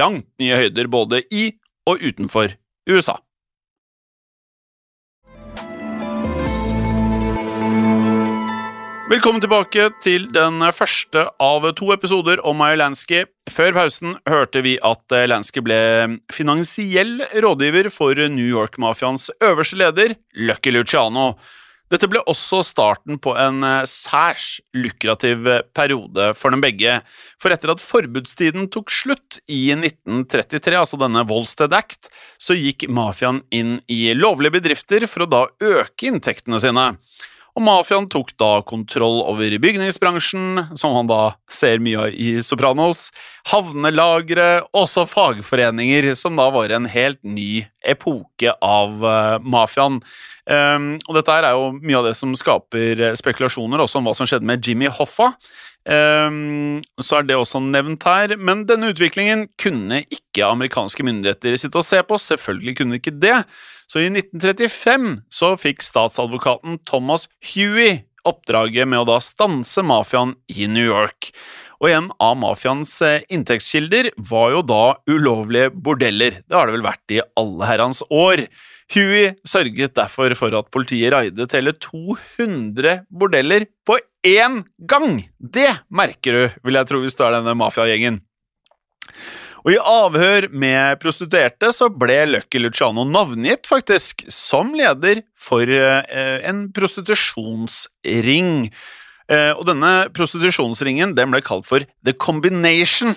[0.00, 1.50] langt nye høyder både i
[1.90, 2.56] og utenfor
[2.90, 3.20] USA.
[9.10, 13.24] Velkommen tilbake til den første av to episoder om Meyer Lansky.
[13.50, 15.78] Før pausen hørte vi at eh, Lansky ble
[16.30, 21.32] finansiell rådgiver for New York-mafiaens øverste leder, Lucky Luciano.
[21.90, 27.00] Dette ble også starten på en eh, særs lukrativ eh, periode for dem begge,
[27.42, 33.42] for etter at forbudstiden tok slutt i 1933, altså denne Volstead Act, så gikk mafiaen
[33.50, 36.92] inn i lovlige bedrifter for å da øke inntektene sine
[37.56, 43.08] og mafiaen tok da kontroll over bygningsbransjen, som han da ser mye av i Sopranos,
[43.50, 49.98] havnelagre, også fagforeninger, som da var en helt ny epoke av uh, mafiaen.
[50.50, 54.28] Um, og dette er jo mye av det som skaper spekulasjoner også om hva som
[54.28, 55.32] skjedde med Jimmy Hoffa.
[55.88, 61.80] Um, så er det også nevnt her, men denne utviklingen kunne ikke amerikanske myndigheter sitte
[61.80, 62.20] og se på.
[62.20, 63.38] Selvfølgelig kunne de ikke det.
[63.90, 70.68] Så i 1935 så fikk statsadvokaten Thomas Huey oppdraget med å da stanse mafiaen i
[70.70, 71.32] New York.
[71.80, 72.92] Og en av mafiaens
[73.32, 76.42] inntektskilder var jo da ulovlige bordeller.
[76.44, 78.44] Det har det vel vært i alle herrens år.
[78.92, 85.22] Huey sørget derfor for at politiet raidet hele 200 bordeller på én gang!
[85.38, 88.20] Det merker du, vil jeg tro, hvis du er denne mafiagjengen.
[89.60, 96.38] Og i avhør med prostituerte så ble Lucky Luciano navngitt, faktisk, som leder for eh,
[96.48, 98.70] en prostitusjonsring.
[99.30, 103.14] Eh, og denne prostitusjonsringen den ble kalt for The Combination.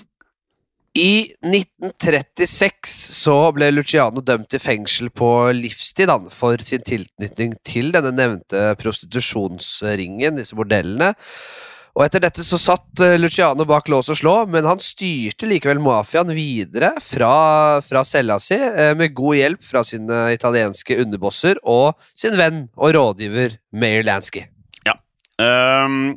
[0.93, 5.27] I 1936 så ble Luciano dømt til fengsel på
[5.57, 11.15] livstid for sin tilknytning til denne nevnte prostitusjonsringen, disse bordellene.
[11.97, 15.81] Og Etter dette så satt eh, Luciano bak lås og slå, men han styrte likevel
[15.81, 21.93] mafiaen videre fra, fra cella si, eh, med god hjelp fra sine italienske underbosser og
[22.17, 24.45] sin venn og rådgiver Mayor Lansky.
[24.85, 24.97] Ja.
[25.41, 26.15] Um,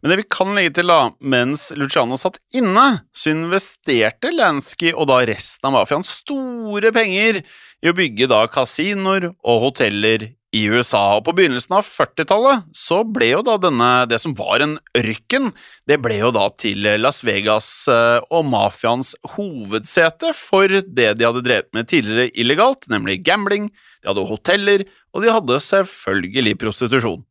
[0.00, 5.08] men det vi kan legge til, da, mens Luciano satt inne, så investerte Lansky og
[5.10, 11.18] da resten av mafiaen store penger i å bygge da kasinoer og hoteller i USA.
[11.18, 15.50] Og på begynnelsen av 40-tallet så ble jo da denne, det som var en ørken,
[15.88, 21.44] det ble jo da til Las Vegas eh, og mafiaens hovedsete for det de hadde
[21.44, 23.68] drevet med tidligere illegalt, nemlig gambling,
[24.02, 27.27] de hadde hoteller, og de hadde selvfølgelig prostitusjon.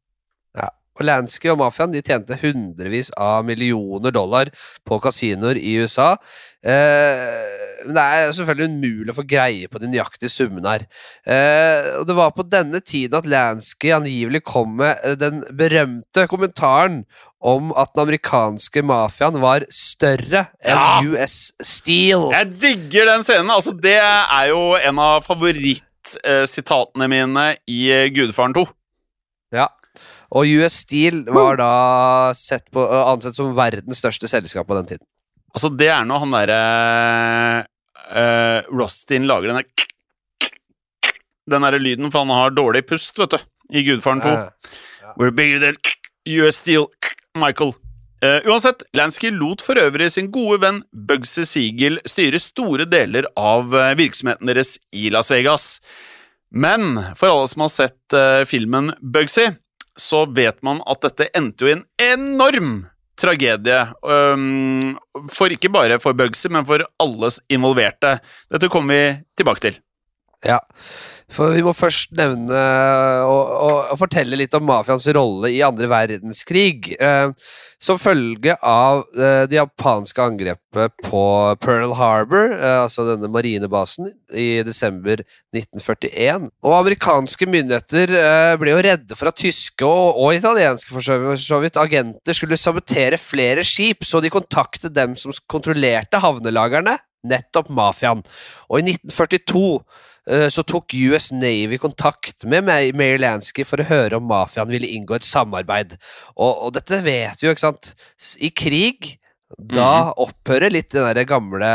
[0.98, 4.52] Og Lansky og mafiaen de tjente hundrevis av millioner dollar
[4.88, 6.16] på kasinoer i USA.
[6.66, 10.86] Eh, men det er selvfølgelig umulig å få greie på de nøyaktige summene her.
[11.30, 16.26] Eh, og det var på denne tiden at Lansky angivelig kom med eh, den berømte
[16.32, 17.04] kommentaren
[17.38, 20.88] om at den amerikanske mafiaen var større enn Ja!
[21.06, 22.32] US Steel.
[22.34, 23.54] Jeg digger den scenen!
[23.54, 28.66] Altså, det er jo en av favorittsitatene mine i eh, Gudfaren 2.
[29.56, 29.70] Ja.
[30.36, 31.72] Og US Steel var da
[32.36, 35.06] sett på, ansett som verdens største selskap på den tiden.
[35.56, 36.60] Altså, det er når han derre
[38.12, 40.52] uh, Rostin lager den der
[41.48, 43.40] Den derre lyden, for han har dårlig pust, vet du,
[43.72, 44.36] i Gudfaren 2.
[45.18, 45.78] We're bigger than
[46.28, 46.90] US Steel,
[47.40, 47.72] Michael.
[48.26, 53.76] Uh, uansett, Lansky lot for øvrig sin gode venn Bugsy Siegel styre store deler av
[53.78, 55.78] eh, virksomheten deres i Las Vegas.
[56.50, 59.52] Men for alle som har sett uh, filmen Bugsy,
[59.98, 62.78] så vet man at dette endte jo i en enorm
[63.18, 63.80] tragedie.
[64.06, 64.96] Um,
[65.34, 68.18] for ikke bare for Bugsy, men for alle involverte.
[68.54, 69.04] Dette kommer vi
[69.40, 69.80] tilbake til.
[70.46, 70.60] Ja,
[71.34, 72.60] for vi må først nevne
[73.28, 76.94] og, og, og fortelle litt om mafiaens rolle i andre verdenskrig.
[76.96, 77.34] Eh,
[77.84, 81.24] som følge av eh, det japanske angrepet på
[81.62, 85.22] Pearl Harbor, eh, altså denne marinebasen, i desember
[85.54, 86.48] 1941.
[86.66, 91.62] Og amerikanske myndigheter eh, ble jo redde for at tyske og, og italienske for så
[91.62, 98.24] vidt, agenter skulle sabotere flere skip, så de kontaktet dem som kontrollerte havnelagerne nettopp mafiaen.
[98.72, 100.06] Og i 1942 eh,
[100.52, 105.16] så tok US Navy kontakt med Mary Lansky for å høre om mafiaen ville inngå
[105.16, 105.96] et samarbeid.
[106.36, 107.94] Og, og dette vet vi jo, ikke sant.
[108.44, 109.14] I krig,
[109.56, 111.72] da opphører litt den der gamle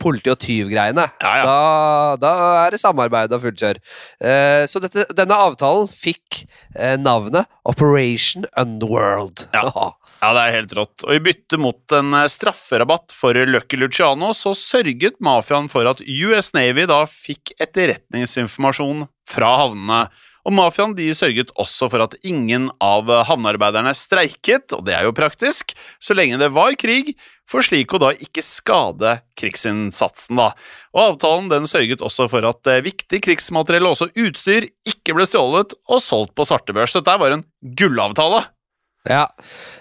[0.00, 1.06] politi- og tyv-greiene.
[1.20, 1.44] Ja, ja.
[1.44, 2.32] Da, da
[2.64, 3.80] er det samarbeid og fullt kjør.
[4.24, 6.42] Eh, så dette, denne avtalen fikk
[6.74, 9.46] eh, navnet Operation Underworld.
[9.54, 9.68] Ja.
[10.20, 11.04] Ja, det er helt rått.
[11.06, 16.02] Og i bytte mot en eh, strafferabatt for Lucky Luciano, så sørget mafiaen for at
[16.04, 20.02] US Navy da fikk etterretningsinformasjon fra havnene.
[20.44, 25.08] Og mafiaen de sørget også for at ingen av eh, havnearbeiderne streiket, og det er
[25.08, 27.14] jo praktisk, så lenge det var krig,
[27.48, 30.52] for slik å da ikke skade krigsinnsatsen, da.
[30.92, 35.28] Og avtalen den sørget også for at eh, viktig krigsmateriell og også utstyr ikke ble
[35.28, 37.00] stjålet og solgt på svartebørs.
[37.00, 38.44] Dette var en gullavtale.
[39.08, 39.30] Ja,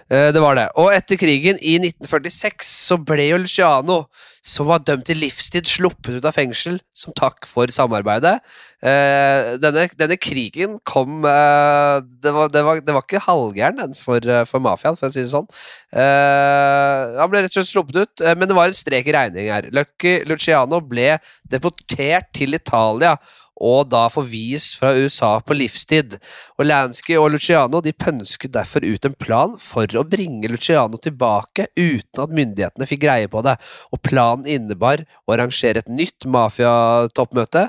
[0.08, 0.70] eh, det var det.
[0.80, 4.06] Og etter krigen i 1946 så ble jo Luciano,
[4.48, 8.38] som var dømt til livstid, sluppet ut av fengsel som takk for samarbeidet.
[8.80, 13.98] Eh, Denne, denne krigen kom eh, det, var, det, var, det var ikke halvgæren den
[14.00, 15.50] for, for mafiaen, for å si det sånn.
[15.92, 19.68] Han ble rett og slett sluppet ut, men det var en strek i regning her.
[19.76, 21.18] Lucky Luciano ble
[21.52, 23.18] deportert til Italia
[23.60, 26.16] og da forvis fra USA på livstid.
[26.58, 31.68] Og Lansky og Luciano de pønsket derfor ut en plan for å bringe Luciano tilbake
[31.76, 33.58] uten at myndighetene fikk greie på det.
[33.94, 37.68] Og planen innebar å arrangere et nytt mafiatoppmøte,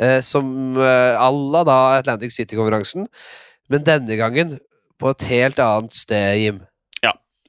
[0.00, 3.08] eh, som eh, la da Atlantic City-konferansen,
[3.72, 4.58] men denne gangen
[5.00, 6.62] på et helt annet sted, Jim.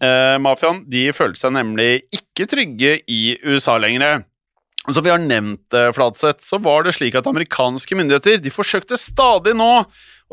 [0.03, 4.25] Eh, mafiaen de følte seg nemlig ikke trygge i USA lenger.
[4.93, 9.55] Som vi har nevnt, Fladseth, så var det slik at amerikanske myndigheter de forsøkte stadig
[9.57, 9.71] nå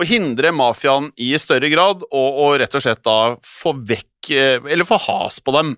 [0.00, 4.62] å hindre mafiaen i større grad, og, og rett og slett da få vekk eh,
[4.72, 5.74] Eller få has på dem.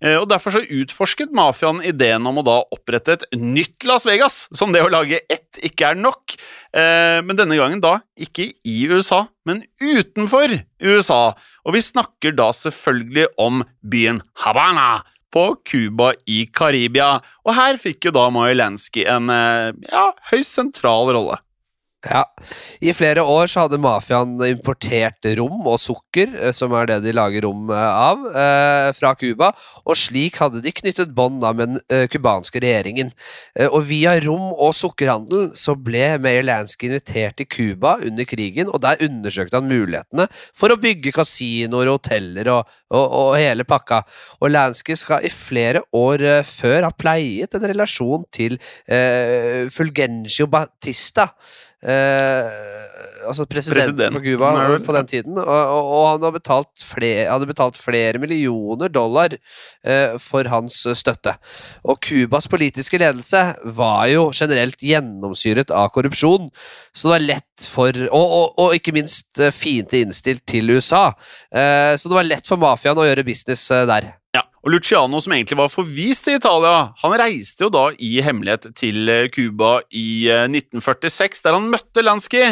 [0.00, 4.46] Eh, Og Derfor så utforsket mafiaen ideen om å da opprette et nytt Las Vegas,
[4.56, 6.36] som det å lage ett ikke er nok.
[6.72, 11.34] Eh, Men denne gangen da ikke i USA, men utenfor USA.
[11.66, 15.02] Og vi snakker da selvfølgelig om byen Havana
[15.34, 17.18] på Cuba i Karibia.
[17.44, 21.38] Og her fikk jo da Majolenskij en eh, ja, høyst sentral rolle.
[22.06, 22.20] Ja.
[22.78, 27.14] I flere år så hadde mafiaen importert rom og sukker, eh, som er det de
[27.16, 29.48] lager rom eh, av, eh, fra Cuba,
[29.82, 33.10] og slik hadde de knyttet bånd med den cubanske regjeringen.
[33.72, 38.82] Og via rom- og sukkerhandel så ble Meyer Lansky invitert til Cuba under krigen, og
[38.84, 44.02] der undersøkte han mulighetene for å bygge kasinoer og hoteller og, og, og hele pakka.
[44.42, 48.58] Og Lansky skal i flere år før ha pleiet en relasjon til
[49.74, 51.30] Fulgencio Batista.
[51.78, 54.16] Eh, altså presidenten, President.
[54.16, 55.38] på Cuba på den tiden.
[55.38, 61.36] Og, og, og han betalt flere, hadde betalt flere millioner dollar eh, for hans støtte.
[61.84, 63.44] Og Cubas politiske ledelse
[63.78, 66.50] var jo generelt gjennomsyret av korrupsjon,
[66.92, 71.10] så det var lett for Og, og, og ikke minst eh, fiendtlig innstilt til USA.
[71.50, 74.12] Eh, så det var lett for mafiaen å gjøre business eh, der.
[74.36, 78.68] Ja, og Luciano, som egentlig var forvist til Italia, han reiste jo da i hemmelighet
[78.76, 82.42] til eh, Cuba i eh, 1946, der han møtte Lansky.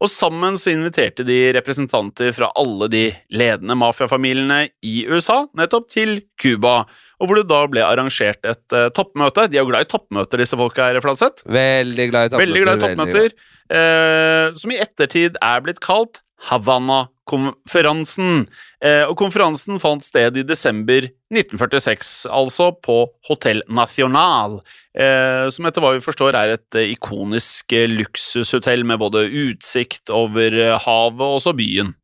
[0.00, 3.02] Og sammen så inviterte de representanter fra alle de
[3.36, 6.86] ledende mafiafamiliene i USA nettopp til Cuba,
[7.20, 9.44] og hvor det da ble arrangert et uh, toppmøte.
[9.52, 11.44] De er jo glad i toppmøter, disse folka her, Fladseth.
[11.44, 12.46] Veldig glad i toppmøter.
[12.46, 13.36] Veldig glad i toppmøter,
[13.76, 18.46] eh, som i ettertid er blitt kalt Havanna-konferansen.
[18.80, 24.60] Eh, og konferansen fant sted i desember 1946, altså på Hotel Nacional,
[24.96, 30.50] eh, som etter hva vi forstår er et eh, ikonisk luksushotell med både utsikt over
[30.80, 31.94] havet og også byen.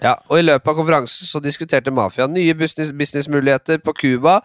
[0.00, 4.38] Ja, og I løpet av konferansen så diskuterte mafiaen nye business, businessmuligheter på Cuba,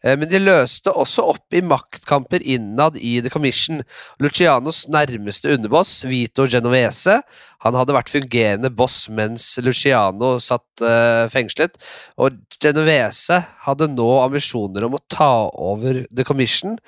[0.00, 3.82] eh, men de løste også opp i maktkamper innad i The Commission.
[4.24, 7.18] Lucianos nærmeste underboss, Vito Genovese,
[7.60, 11.76] han hadde vært fungerende boss mens Luciano satt eh, fengslet,
[12.16, 16.78] og Genovese hadde nå ambisjoner om å ta over The Commission.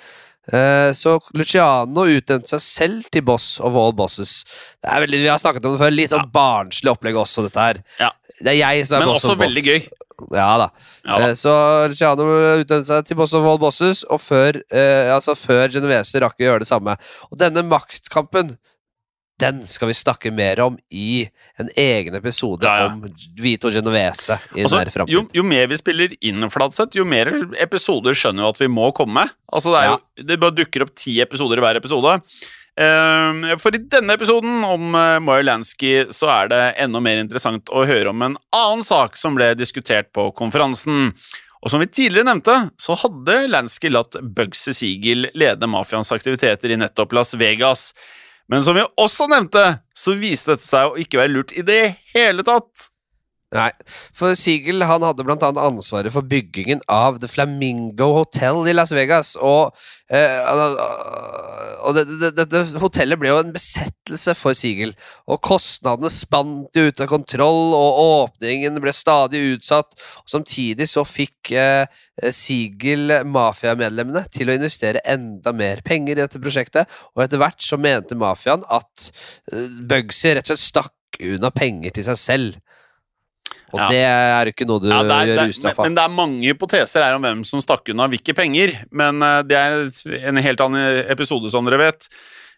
[0.52, 4.44] Eh, Så Luciano utnevnte seg selv til boss of all bosses.
[4.82, 5.94] Det er veldig, Vi har snakket om det før.
[5.94, 7.82] Litt sånn barnslig opplegg også, dette her.
[8.00, 8.10] Ja.
[8.42, 9.46] Det er jeg som er Men boss også boss.
[9.46, 9.88] veldig gøy.
[10.34, 10.68] Ja da.
[11.04, 11.28] Ja, da.
[11.30, 11.54] Eh, Så
[11.88, 12.22] Luciano
[12.60, 16.44] utnevnte seg til boss of all bosses, og før, eh, altså før Genovese rakk å
[16.46, 16.96] gjøre det samme.
[17.32, 18.56] Og denne maktkampen
[19.40, 21.26] den skal vi snakke mer om i
[21.58, 22.86] en egen episode Ja, ja.
[22.86, 23.02] om
[23.40, 28.14] Vito Genovese i Altså, nær jo, jo mer vi spiller inn, Fladseth, jo mer episoder
[28.14, 29.26] skjønner jo at vi må komme.
[29.50, 32.18] Altså, det, er jo, det bare dukker opp ti episoder i hver episode.
[32.74, 37.70] Uh, for i denne episoden om uh, Moyer Lansky så er det enda mer interessant
[37.70, 41.12] å høre om en annen sak som ble diskutert på konferansen.
[41.64, 46.78] Og som vi tidligere nevnte, så hadde Lansky latt Bugsy Siegel lede mafiaens aktiviteter i
[46.78, 47.92] nettopp Las Vegas.
[48.48, 49.62] Men som vi også nevnte,
[49.96, 52.90] så viste dette seg å ikke være lurt i det hele tatt.
[53.54, 53.70] Nei,
[54.10, 59.36] for Siegel han hadde annet ansvaret for byggingen av The Flamingo Hotel i Las Vegas.
[59.38, 59.70] Og,
[60.10, 60.40] eh,
[61.84, 64.96] og dette det, det, hotellet ble jo en besettelse for Siegel.
[65.30, 69.94] Og kostnadene spant ut av kontroll, og åpningen ble stadig utsatt.
[70.24, 71.86] Og samtidig så fikk eh,
[72.34, 76.90] Siegel mafiamedlemmene til å investere enda mer penger i dette prosjektet.
[77.14, 79.10] Og etter hvert så mente mafiaen at
[79.54, 80.92] eh, Bugsy rett og slett stakk
[81.22, 82.63] unna penger til seg selv.
[83.74, 83.88] Og ja.
[83.90, 85.82] det er ikke noe du ja, er, gjør ustraffa.
[85.82, 88.76] Men, men, det er mange hypoteser her om hvem som stakk unna hvilke penger.
[88.94, 92.08] Men uh, det er en helt annen episode, som dere vet.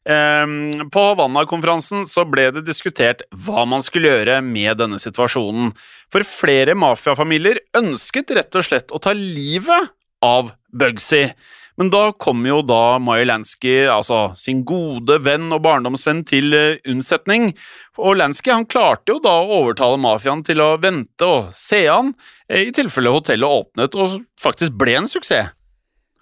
[0.06, 5.72] Um, på Havanna-konferansen så ble det diskutert hva man skulle gjøre med denne situasjonen.
[6.14, 9.90] For flere mafiafamilier ønsket rett og slett å ta livet
[10.22, 11.24] av Bugsy.
[11.76, 16.78] Men da kom jo da Maya Lansky, altså sin gode venn og barndomsvenn, til eh,
[16.88, 17.50] unnsetning.
[18.00, 22.14] Og Lansky han klarte jo da å overtale mafiaen til å vente og se han,
[22.48, 25.52] eh, i tilfelle hotellet åpnet og faktisk ble en suksess.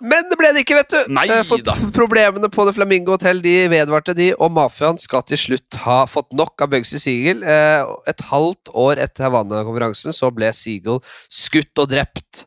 [0.02, 1.12] Men det ble det ikke, vet du!
[1.14, 1.62] Nei, eh, For.
[1.94, 6.34] Problemene på det Flamingo Hotel de vedvarte, de, og mafiaen skal til slutt ha fått
[6.34, 7.44] nok av Bugsy Siegel.
[7.46, 10.98] Eh, et halvt år etter Havanna-konferansen så ble Siegel
[11.30, 12.44] skutt og drept.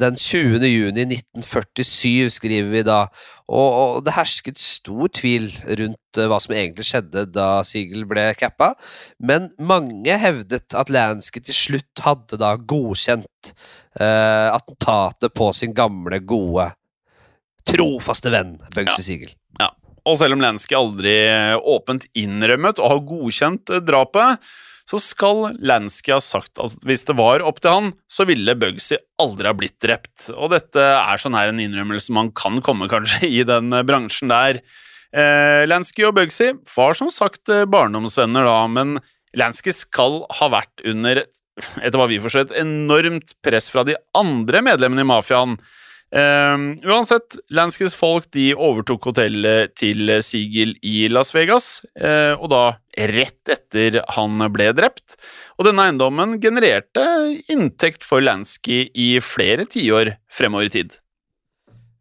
[0.00, 0.64] Den 20.
[0.66, 3.04] juni 1947, skriver vi da.
[3.46, 8.72] Og, det hersket stor tvil rundt uh, hva som egentlig skjedde da Siegel ble cappa,
[9.22, 13.52] men mange hevdet at Lansky til slutt hadde da godkjent
[14.00, 16.72] uh, attentatet på sin gamle, gode
[17.66, 19.06] trofaste venn Bugsy ja.
[19.06, 19.34] Siegel.
[19.60, 19.70] Ja.
[20.06, 21.16] Og selv om Lansky aldri
[21.58, 24.42] åpent innrømmet å ha godkjent eh, drapet,
[24.86, 28.98] så skal Lansky ha sagt at hvis det var opp til han, så ville Bugsy
[29.22, 30.28] aldri ha blitt drept.
[30.36, 34.60] Og dette er sånn her en innrømmelse man kan komme kanskje i den bransjen der.
[35.16, 38.98] Eh, Lansky og Bugsy var som sagt eh, barndomsvenner da, men
[39.36, 41.24] Lansky skal ha vært under,
[41.82, 45.58] etter hva vi forstår, et enormt press fra de andre medlemmene i mafiaen.
[46.14, 52.62] Um, uansett, Lanskys folk de overtok hotellet til Sigil i Las Vegas, uh, og da
[53.10, 55.18] rett etter han ble drept.
[55.58, 57.02] Og denne eiendommen genererte
[57.52, 60.96] inntekt for Lansky i flere tiår fremover i tid.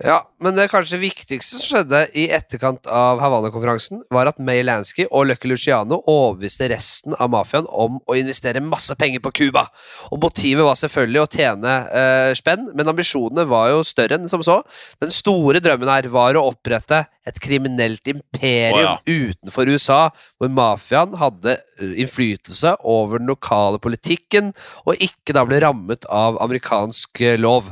[0.04, 5.06] Ja, men det kanskje viktigste som skjedde i etterkant av Havanna-konferansen, var at May Lansky
[5.08, 9.64] og Lucky Luciano overbeviste resten av mafiaen om å investere masse penger på Cuba.
[10.12, 14.44] Og motivet var selvfølgelig å tjene eh, spenn, men ambisjonene var jo større enn som
[14.44, 14.58] så.
[15.00, 19.30] Den store drømmen her var å opprette et kriminelt imperium oh, ja.
[19.32, 20.02] utenfor USA,
[20.36, 24.52] hvor mafiaen hadde eh, innflytelse over den lokale politikken,
[24.84, 27.72] og ikke da ble rammet av amerikansk eh, lov.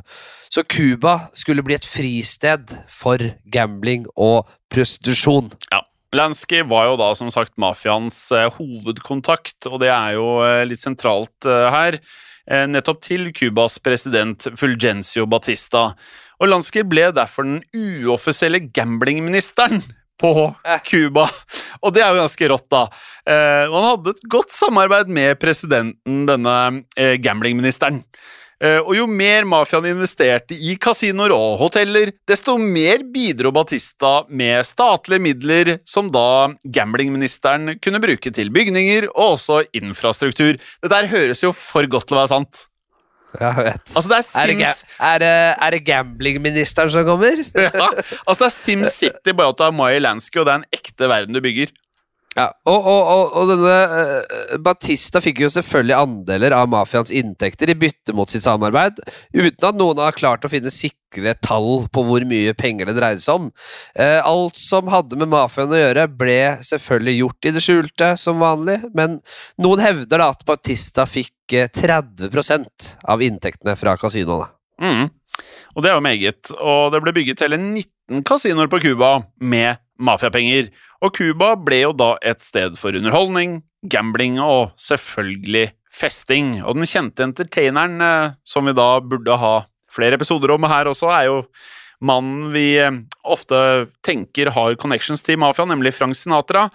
[0.53, 5.49] Så Cuba skulle bli et fristed for gambling og prostitusjon.
[5.73, 5.81] Ja.
[6.13, 10.81] Lansky var jo da som sagt mafiaens eh, hovedkontakt, og det er jo eh, litt
[10.81, 11.97] sentralt eh, her.
[12.43, 15.85] Nettopp til Cubas president Fulgencio Batista.
[16.43, 19.79] Og Lansky ble derfor den uoffisielle gamblingministeren
[20.19, 20.51] på
[20.89, 21.25] Cuba.
[21.81, 22.83] Og det er jo ganske rått, da.
[23.23, 26.55] Eh, han hadde et godt samarbeid med presidenten, denne
[26.99, 28.03] eh, gamblingministeren.
[28.63, 34.63] Eh, og jo mer mafiaen investerte i kasinoer og hoteller, desto mer bidro Batista med
[34.67, 40.55] statlige midler som da gamblingministeren kunne bruke til bygninger og også infrastruktur.
[40.55, 42.67] Dette her høres jo for godt til å være sant.
[43.33, 44.33] Altså, det er, Sims...
[44.37, 45.35] er, det, er, det,
[45.65, 47.41] er det gamblingministeren som kommer?
[47.65, 47.87] ja,
[48.23, 51.09] altså det er SimCity, bare at du har Maya Lansky, og det er en ekte
[51.09, 51.73] verden du bygger.
[52.33, 57.69] Ja, og, og, og, og denne uh, Batista fikk jo selvfølgelig andeler av mafiaens inntekter
[57.69, 59.03] i bytte mot sitt samarbeid,
[59.35, 63.21] uten at noen har klart å finne sikre tall på hvor mye penger det dreide
[63.21, 63.51] seg om.
[63.93, 68.41] Uh, alt som hadde med mafiaen å gjøre, ble selvfølgelig gjort i det skjulte, som
[68.41, 69.19] vanlig, men
[69.61, 74.49] noen hevder da at Batista fikk uh, 30% av inntektene fra kasinoene.
[74.81, 75.11] Mm.
[75.73, 76.53] Og det er jo meget.
[76.59, 80.69] Og det ble bygget hele 19 kasinoer på Cuba med mafiapenger.
[81.03, 86.57] Og Cuba ble jo da et sted for underholdning, gambling og selvfølgelig festing.
[86.63, 89.55] Og den kjente entertaineren eh, som vi da burde ha
[89.93, 91.39] flere episoder om her også, er jo
[92.03, 96.67] mannen vi eh, ofte tenker har connections til mafia, nemlig Frank Sinatra.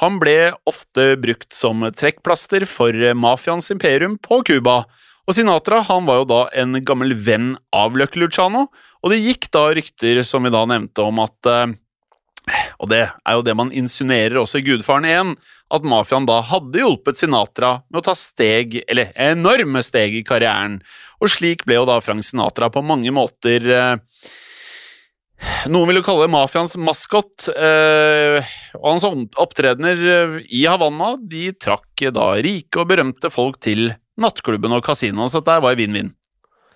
[0.00, 4.82] Han ble ofte brukt som trekkplaster for mafiaens imperium på Cuba.
[5.22, 8.66] Og Sinatra han var jo da en gammel venn av Lucky Luciano,
[9.02, 11.78] og det gikk da rykter, som vi da nevnte, om at eh,
[12.82, 15.34] og det er jo det man insinuerer også i Gudfaren 1,
[15.72, 20.80] at mafiaen da hadde hjulpet Sinatra med å ta steg, eller enorme steg i karrieren,
[21.22, 23.94] og slik ble jo da Frank Sinatra på mange måter eh,
[25.70, 32.08] noen vil jo kalle mafiaens maskot, eh, og hans opptredener eh, i Havanna de trakk
[32.14, 36.12] da rike og berømte folk til nattklubben og kasinoen, så dette var vinn-vinn.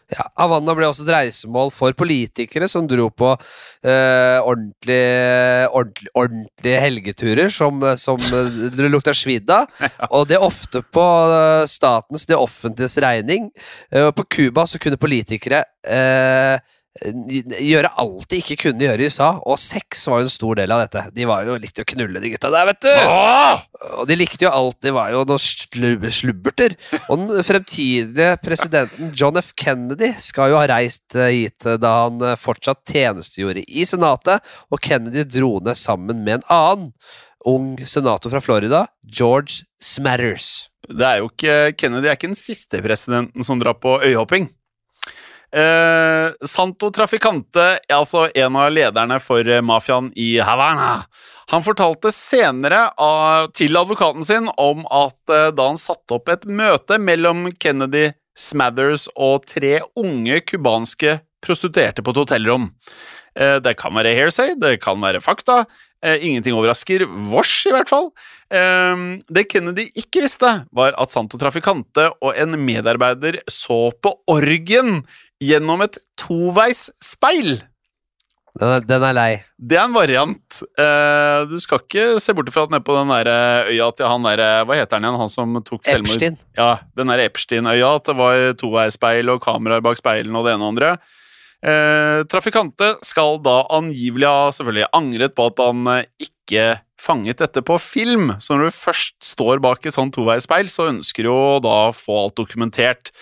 [0.07, 6.82] Ja, Havanna ble også et reisemål for politikere som dro på eh, ordentlige, ordentlig, ordentlige
[6.84, 9.66] helgeturer som, som det lukta svidd av.
[10.14, 11.03] Og det er ofte på
[11.34, 13.51] eh, statens, det offentliges regning.
[13.91, 16.62] Eh, på Cuba så kunne politikere eh,
[16.97, 20.72] gjøre alt de ikke kunne gjøre i USA, og sex var jo en stor del
[20.72, 21.03] av dette.
[21.16, 22.92] De var jo likte å knulle, de gutta der, vet du!
[22.92, 23.64] Åh!
[24.01, 24.78] Og de likte jo alt.
[24.82, 26.76] De var jo noen slub slubberter.
[27.11, 29.53] Og den fremtidige presidenten John F.
[29.59, 34.82] Kennedy skal jo ha reist eh, hit da han eh, fortsatt tjenestegjorde i Senatet, og
[34.82, 36.92] Kennedy dro ned sammen med en annen
[37.47, 40.68] ung senator fra Florida, George Smatters.
[40.86, 44.49] Det er jo ikke, Kennedy er ikke den siste presidenten som drar på øyhopping.
[45.57, 51.07] Eh, Santo Traficante, altså en av lederne for eh, mafiaen i Havana,
[51.48, 56.44] han fortalte senere av, til advokaten sin om at eh, da han satte opp et
[56.44, 62.66] møte mellom Kennedy, Smathers og tre unge cubanske prostituerte på et hotellrom
[63.64, 65.62] Det kan være hearsay, det kan være fakta.
[66.04, 68.11] Ingenting overrasker vårs, i hvert fall.
[68.48, 75.02] Det Kennedy ikke visste, var at Santo Traficante og en medarbeider så på orgien
[75.43, 77.59] gjennom et toveisspeil.
[78.57, 79.30] Den er, den er lei.
[79.61, 80.61] Det er en variant.
[80.80, 83.28] Eh, du skal ikke se bort fra at nede på den der
[83.68, 86.16] øya til han der Hva heter han igjen, han som tok selvmord?
[86.16, 86.41] Epstein.
[86.57, 87.93] Ja, den der Epstein-øya.
[88.01, 90.97] At det var toveisspeil og kameraer bak speilene og det ene og andre.
[91.66, 96.66] Eh, trafikante skal da angivelig ha selvfølgelig angret på at han eh, ikke
[97.01, 98.34] fanget dette på film.
[98.41, 101.97] Så når du først står bak et sånt toveisspeil, så ønsker du jo da å
[101.97, 103.12] få alt dokumentert.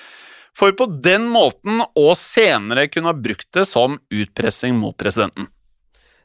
[0.59, 5.49] For på den måten å senere kunne ha brukt det som utpressing mot presidenten.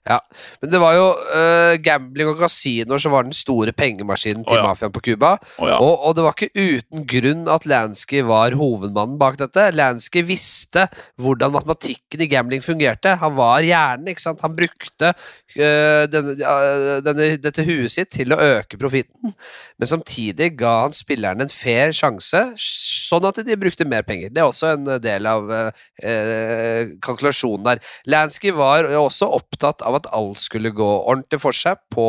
[0.10, 0.18] Ja,
[0.62, 4.62] Men det var jo uh, gambling og kasinoer som var den store pengemaskinen til oh,
[4.64, 4.70] ja.
[4.72, 5.36] mafiaen på Cuba.
[5.60, 5.78] Oh, ja.
[5.78, 6.50] og, og det var ikke
[6.80, 9.68] uten grunn at Lansky var hovedmannen bak dette.
[9.78, 10.88] Lansky visste
[11.22, 13.14] hvordan matematikken i gambling fungerte.
[13.22, 14.42] Han var hjernen, ikke sant.
[14.42, 19.36] Han brukte uh, denne, uh, denne, dette huet sitt til å øke profitten,
[19.78, 24.34] men samtidig ga han spillerne en fair sjanse, sånn at de brukte mer penger.
[24.34, 27.82] Det er også en del av øh, kalkulasjonen der.
[28.10, 32.08] Lansky var også opptatt av at alt skulle gå ordentlig for seg på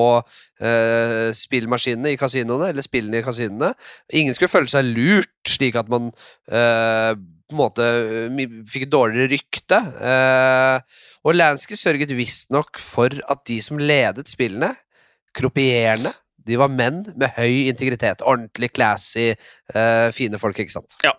[0.62, 3.72] eh, spillmaskinene i kasinoene, eller spillene i kasinoene.
[4.20, 6.11] Ingen skulle føle seg lurt, slik at man
[6.51, 7.12] eh,
[7.51, 7.86] på en måte
[8.70, 9.80] fikk et dårligere rykte.
[10.11, 14.72] Eh, og Lansky sørget visstnok for at de som ledet spillene,
[15.36, 16.12] kropierende,
[16.47, 18.24] de var menn med høy integritet.
[18.26, 19.32] Ordentlig classy,
[19.74, 20.97] eh, fine folk, ikke sant.
[21.05, 21.14] Ja.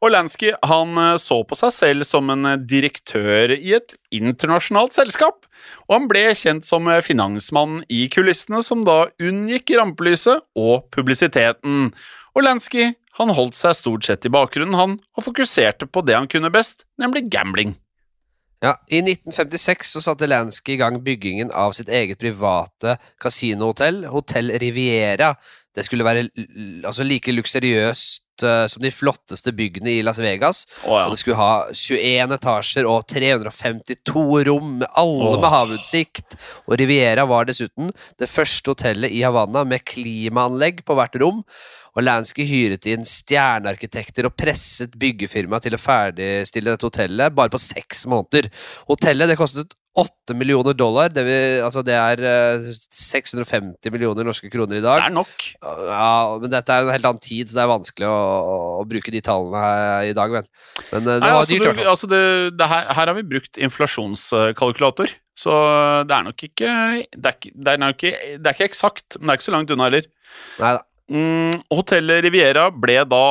[0.00, 4.96] Og Lansky han eh, så på seg selv som en eh, direktør i et internasjonalt
[4.96, 5.44] selskap,
[5.88, 11.90] og han ble kjent som finansmannen finansmann i kulissene, som da unngikk rampelyset og publisiteten.
[12.34, 16.30] Og Lansky han holdt seg stort sett i bakgrunnen, han, og fokuserte på det han
[16.30, 17.74] kunne best, nemlig gambling.
[18.60, 24.52] Ja, I 1956 så satte Lansky i gang byggingen av sitt eget private kasinohotell, Hotell
[24.60, 25.32] Riviera.
[25.72, 26.26] Det skulle være
[26.84, 30.64] altså like luksuriøst eh, som de flotteste byggene i Las Vegas.
[30.84, 31.06] Oh, ja.
[31.06, 35.40] Og det skulle ha 21 etasjer og 352 rom, alle oh.
[35.40, 36.38] med havutsikt.
[36.68, 41.44] Og Riviera var dessuten det første hotellet i Havanna med klimaanlegg på hvert rom.
[41.98, 47.60] Og Lansky hyret inn stjernearkitekter og presset byggefirmaet til å ferdigstille dette hotellet bare på
[47.62, 48.50] seks måneder.
[48.90, 54.46] Hotellet det kostet 8 millioner dollar, det, vil, altså det er eh, 650 millioner norske
[54.52, 55.00] kroner i dag.
[55.00, 55.46] Det er nok.
[55.64, 58.20] Ja, men dette er jo en helt annen tid, så det er vanskelig å,
[58.78, 60.46] å bruke de tallene her i dag, men,
[60.92, 61.64] men eh, det Nei, var altså, dyrt.
[61.64, 61.90] i hvert fall.
[61.94, 62.22] altså det,
[62.60, 65.56] det her, her har vi brukt inflasjonskalkulator, så
[66.06, 66.70] det er nok ikke
[67.14, 69.48] Det er ikke, det er nok ikke, det er ikke eksakt, men det er ikke
[69.48, 70.08] så langt unna heller.
[70.60, 70.86] Neida.
[71.10, 73.24] Mm, Hotellet Riviera ble da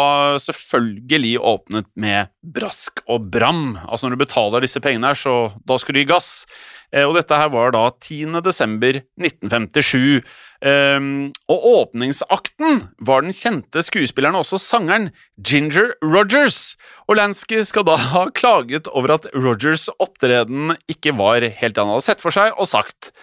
[0.44, 3.78] selvfølgelig åpnet med brask og bram.
[3.88, 6.44] Altså Når du betaler disse pengene her, så da skal du gi gass.
[6.92, 8.42] Eh, og dette her var da 10.
[8.44, 10.28] desember 1957.
[10.60, 16.76] Ehm, og åpningsakten var den kjente skuespilleren og også sangeren Ginger Rogers.
[17.08, 21.94] Og Lansky skal da ha klaget over at Rogers' opptreden ikke var helt det han
[21.96, 23.14] hadde sett for seg, og sagt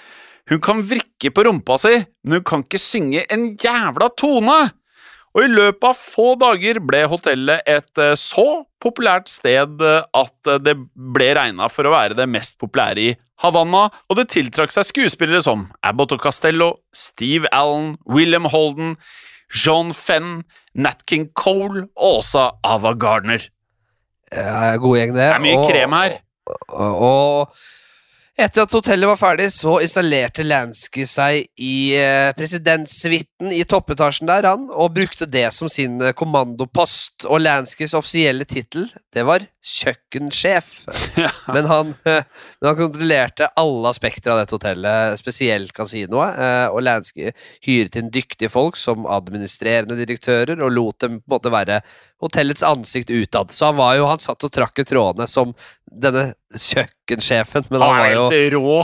[0.51, 1.95] hun kan vrikke på rumpa si,
[2.25, 4.59] men hun kan ikke synge en jævla tone!
[5.37, 10.49] Og i løpet av få dager ble hotellet et eh, så populært sted eh, at
[10.49, 13.11] eh, det ble regna for å være det mest populære i
[13.45, 18.95] Havanna, og det tiltrakk seg skuespillere som Abbott og Castello, Steve Allen, William Holden,
[19.53, 20.39] John Fenn,
[20.73, 23.45] Nat King Cole og også Ava Gardner.
[24.33, 25.21] Ja, god gjeng, det.
[25.21, 26.17] Det er mye Og- krem her.
[26.73, 27.61] Og, og
[28.37, 34.49] etter at hotellet var ferdig, så installerte Lansky seg i eh, presidentsuiten i toppetasjen der,
[34.51, 37.25] han, og brukte det som sin eh, kommandopost.
[37.31, 40.71] Og Lanskys offisielle tittel, det var kjøkkensjef.
[41.55, 46.37] men, han, men han kontrollerte alle aspekter av dette hotellet, spesielt kasinoet.
[46.37, 47.33] eh, Og Lansky
[47.65, 51.81] hyret inn dyktige folk som administrerende direktører, og lot dem på en måte være
[52.23, 53.51] hotellets ansikt utad.
[53.51, 55.53] Så han var jo, han satt og trakk i trådene som
[55.87, 58.77] denne kjøkkensjefen, men han var jo helt rå.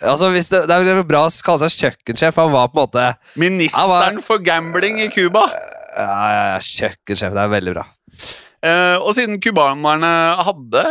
[0.00, 3.10] altså det, det er jo bra å kalle seg kjøkkensjef, han var på en måte
[3.40, 5.48] Ministeren for gambling i Cuba.
[5.94, 7.86] Ja, ja, ja, kjøkkensjef, det er veldig bra.
[8.64, 10.08] Uh, og siden cubanerne
[10.46, 10.82] hadde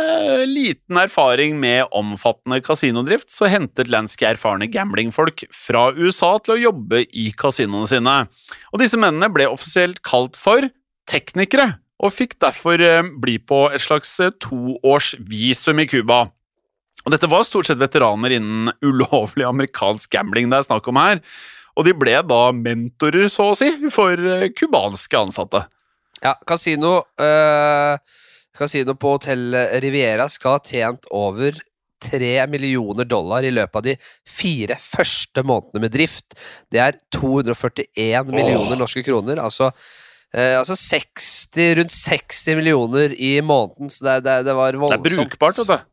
[0.46, 7.02] liten erfaring med omfattende kasinodrift, så hentet Lansky erfarne gamblingfolk fra USA til å jobbe
[7.10, 8.14] i kasinoene sine.
[8.70, 10.68] Og disse mennene ble offisielt kalt for
[11.10, 16.24] teknikere, og fikk derfor eh, bli på et slags eh, toårsvisum i Cuba.
[17.04, 21.22] Og dette var stort sett veteraner innen ulovlig amerikansk gambling det er snakk om her,
[21.74, 25.64] og de ble da mentorer, så å si, for eh, cubanske ansatte.
[26.24, 27.98] Ja, kasino øh,
[28.54, 29.50] Kasino på hotell
[29.82, 31.56] Riviera skal ha tjent over
[32.04, 33.94] 3 millioner dollar i løpet av de
[34.28, 36.36] fire første månedene med drift.
[36.72, 39.40] Det er 241 millioner norske kroner.
[39.42, 39.70] Altså,
[40.34, 45.04] eh, altså 60, rundt 60 millioner i måneden, så det, det, det var Det er
[45.08, 45.90] brukbart, vet du.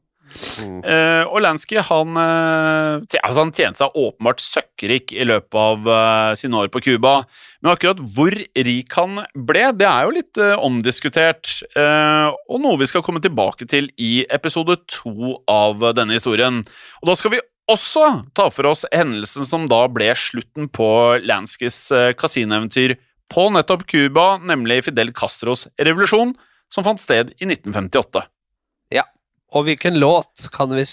[0.62, 0.80] Mm.
[0.88, 6.32] Eh, og Lansky han, eh, altså han tjente seg åpenbart søkkrik i løpet av uh,
[6.40, 7.18] sine år på Cuba.
[7.62, 11.58] Men akkurat hvor rik han ble, det er jo litt uh, omdiskutert.
[11.76, 16.62] og noe vi skal komme tilbake til i episode to av denne historien.
[17.02, 20.90] Og da skal vi også ta for oss hendelsen som da ble slutten på
[21.28, 22.98] Lanskys uh, kasinoeventyr
[23.32, 26.34] på nettopp Cuba, nemlig Fidel Castros revolusjon,
[26.72, 28.26] som fant sted i 1958.
[28.96, 29.06] Ja,
[29.52, 30.84] Og hvilken låt kan vi,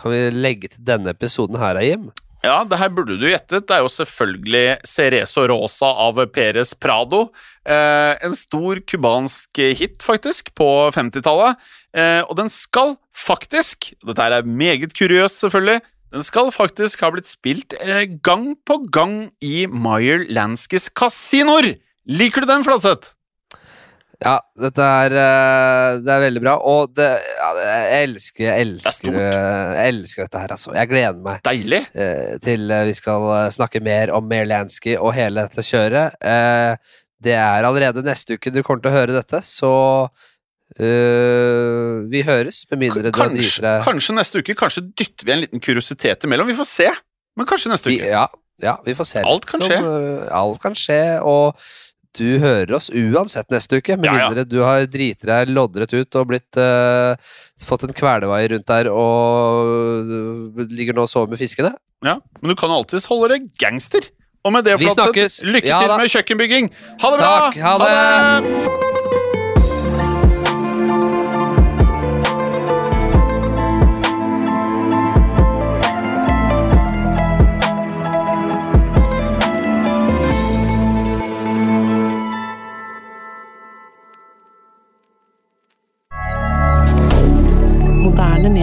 [0.00, 2.10] kan vi legge til denne episoden her, Jim?
[2.40, 3.66] Ja, det her burde du gjettet.
[3.68, 7.26] Det er jo selvfølgelig Cerezo Rosa av Perez Prado.
[7.68, 11.60] Eh, en stor cubansk hit, faktisk, på 50-tallet.
[11.92, 17.28] Eh, og den skal faktisk, dette er meget kuriøst selvfølgelig, den skal faktisk ha blitt
[17.30, 21.76] spilt eh, gang på gang i Meyer Lanskys kasinoer.
[22.10, 23.12] Liker du den, Fladseth?
[24.20, 27.06] Ja, dette er øh, Det er veldig bra, og det,
[27.38, 29.14] ja, Jeg elsker Jeg elsker, stort.
[29.16, 30.74] øh, jeg elsker dette her, altså.
[30.76, 31.80] Jeg gleder meg Deilig.
[31.94, 36.18] eh, til eh, vi skal eh, snakke mer om Merlansky og hele dette kjøret.
[36.20, 36.74] Eh,
[37.24, 39.72] det er allerede neste uke du kommer til å høre dette, så
[40.78, 44.56] øh, vi høres, med mindre du har Kanskje, deg kanskje neste uke.
[44.58, 46.50] Kanskje dytter vi en liten kuriositet imellom.
[46.50, 46.88] Vi får se.
[47.38, 48.26] Men kanskje neste Vi, ja,
[48.62, 49.22] ja, vi får se.
[49.26, 49.80] Alt kan som, skje.
[49.82, 51.58] Uh, alt kan skje, og
[52.18, 56.18] du hører oss uansett neste uke, med Ja, mindre du har driti deg loddret ut
[56.18, 57.14] og blitt uh,
[57.62, 61.74] fått en kvelevei rundt der og ligger nå og sover med fiskene.
[62.04, 64.10] Ja, Men du kan alltids holde deg gangster.
[64.44, 66.72] Og med det, Flatseth, lykke til med kjøkkenbygging.
[67.02, 67.34] Ha det bra!
[67.50, 67.92] Takk, ha det.
[67.92, 68.99] Moderne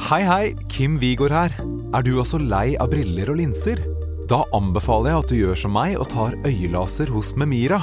[0.00, 1.52] Hei, hei, Kim Vigård her.
[1.94, 3.82] Er du også lei av briller og linser?
[4.30, 7.82] Da anbefaler jeg at du gjør som meg og tar øyelaser hos Memira.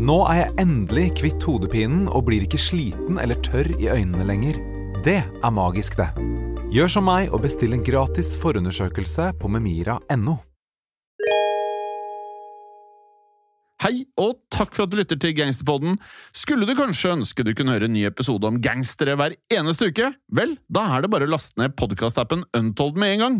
[0.00, 4.56] Nå er jeg endelig kvitt hodepinen og blir ikke sliten eller tørr i øynene lenger.
[5.04, 6.08] Det er magisk, det.
[6.72, 10.40] Gjør som meg og bestill en gratis forundersøkelse på memira.no.
[13.80, 15.94] Hei, og takk for at du lytter til Gangsterpodden.
[16.36, 20.10] Skulle du kanskje ønske du kunne høre en ny episode om gangstere hver eneste uke?
[20.36, 23.38] Vel, da er det bare å laste ned podkastappen Untold med en gang.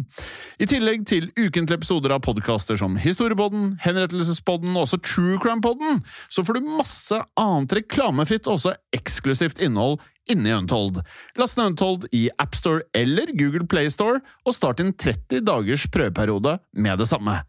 [0.56, 6.00] I tillegg til ukentlige episoder av podkaster som Historiepodden, Henrettelsespodden og også True Crime-podden,
[6.32, 10.00] så får du masse annet reklamefritt og også eksklusivt innhold
[10.32, 11.02] inni Untold.
[11.36, 17.04] Last ned Untold i AppStore eller Google Playstore, og start din 30 dagers prøveperiode med
[17.04, 17.42] det samme.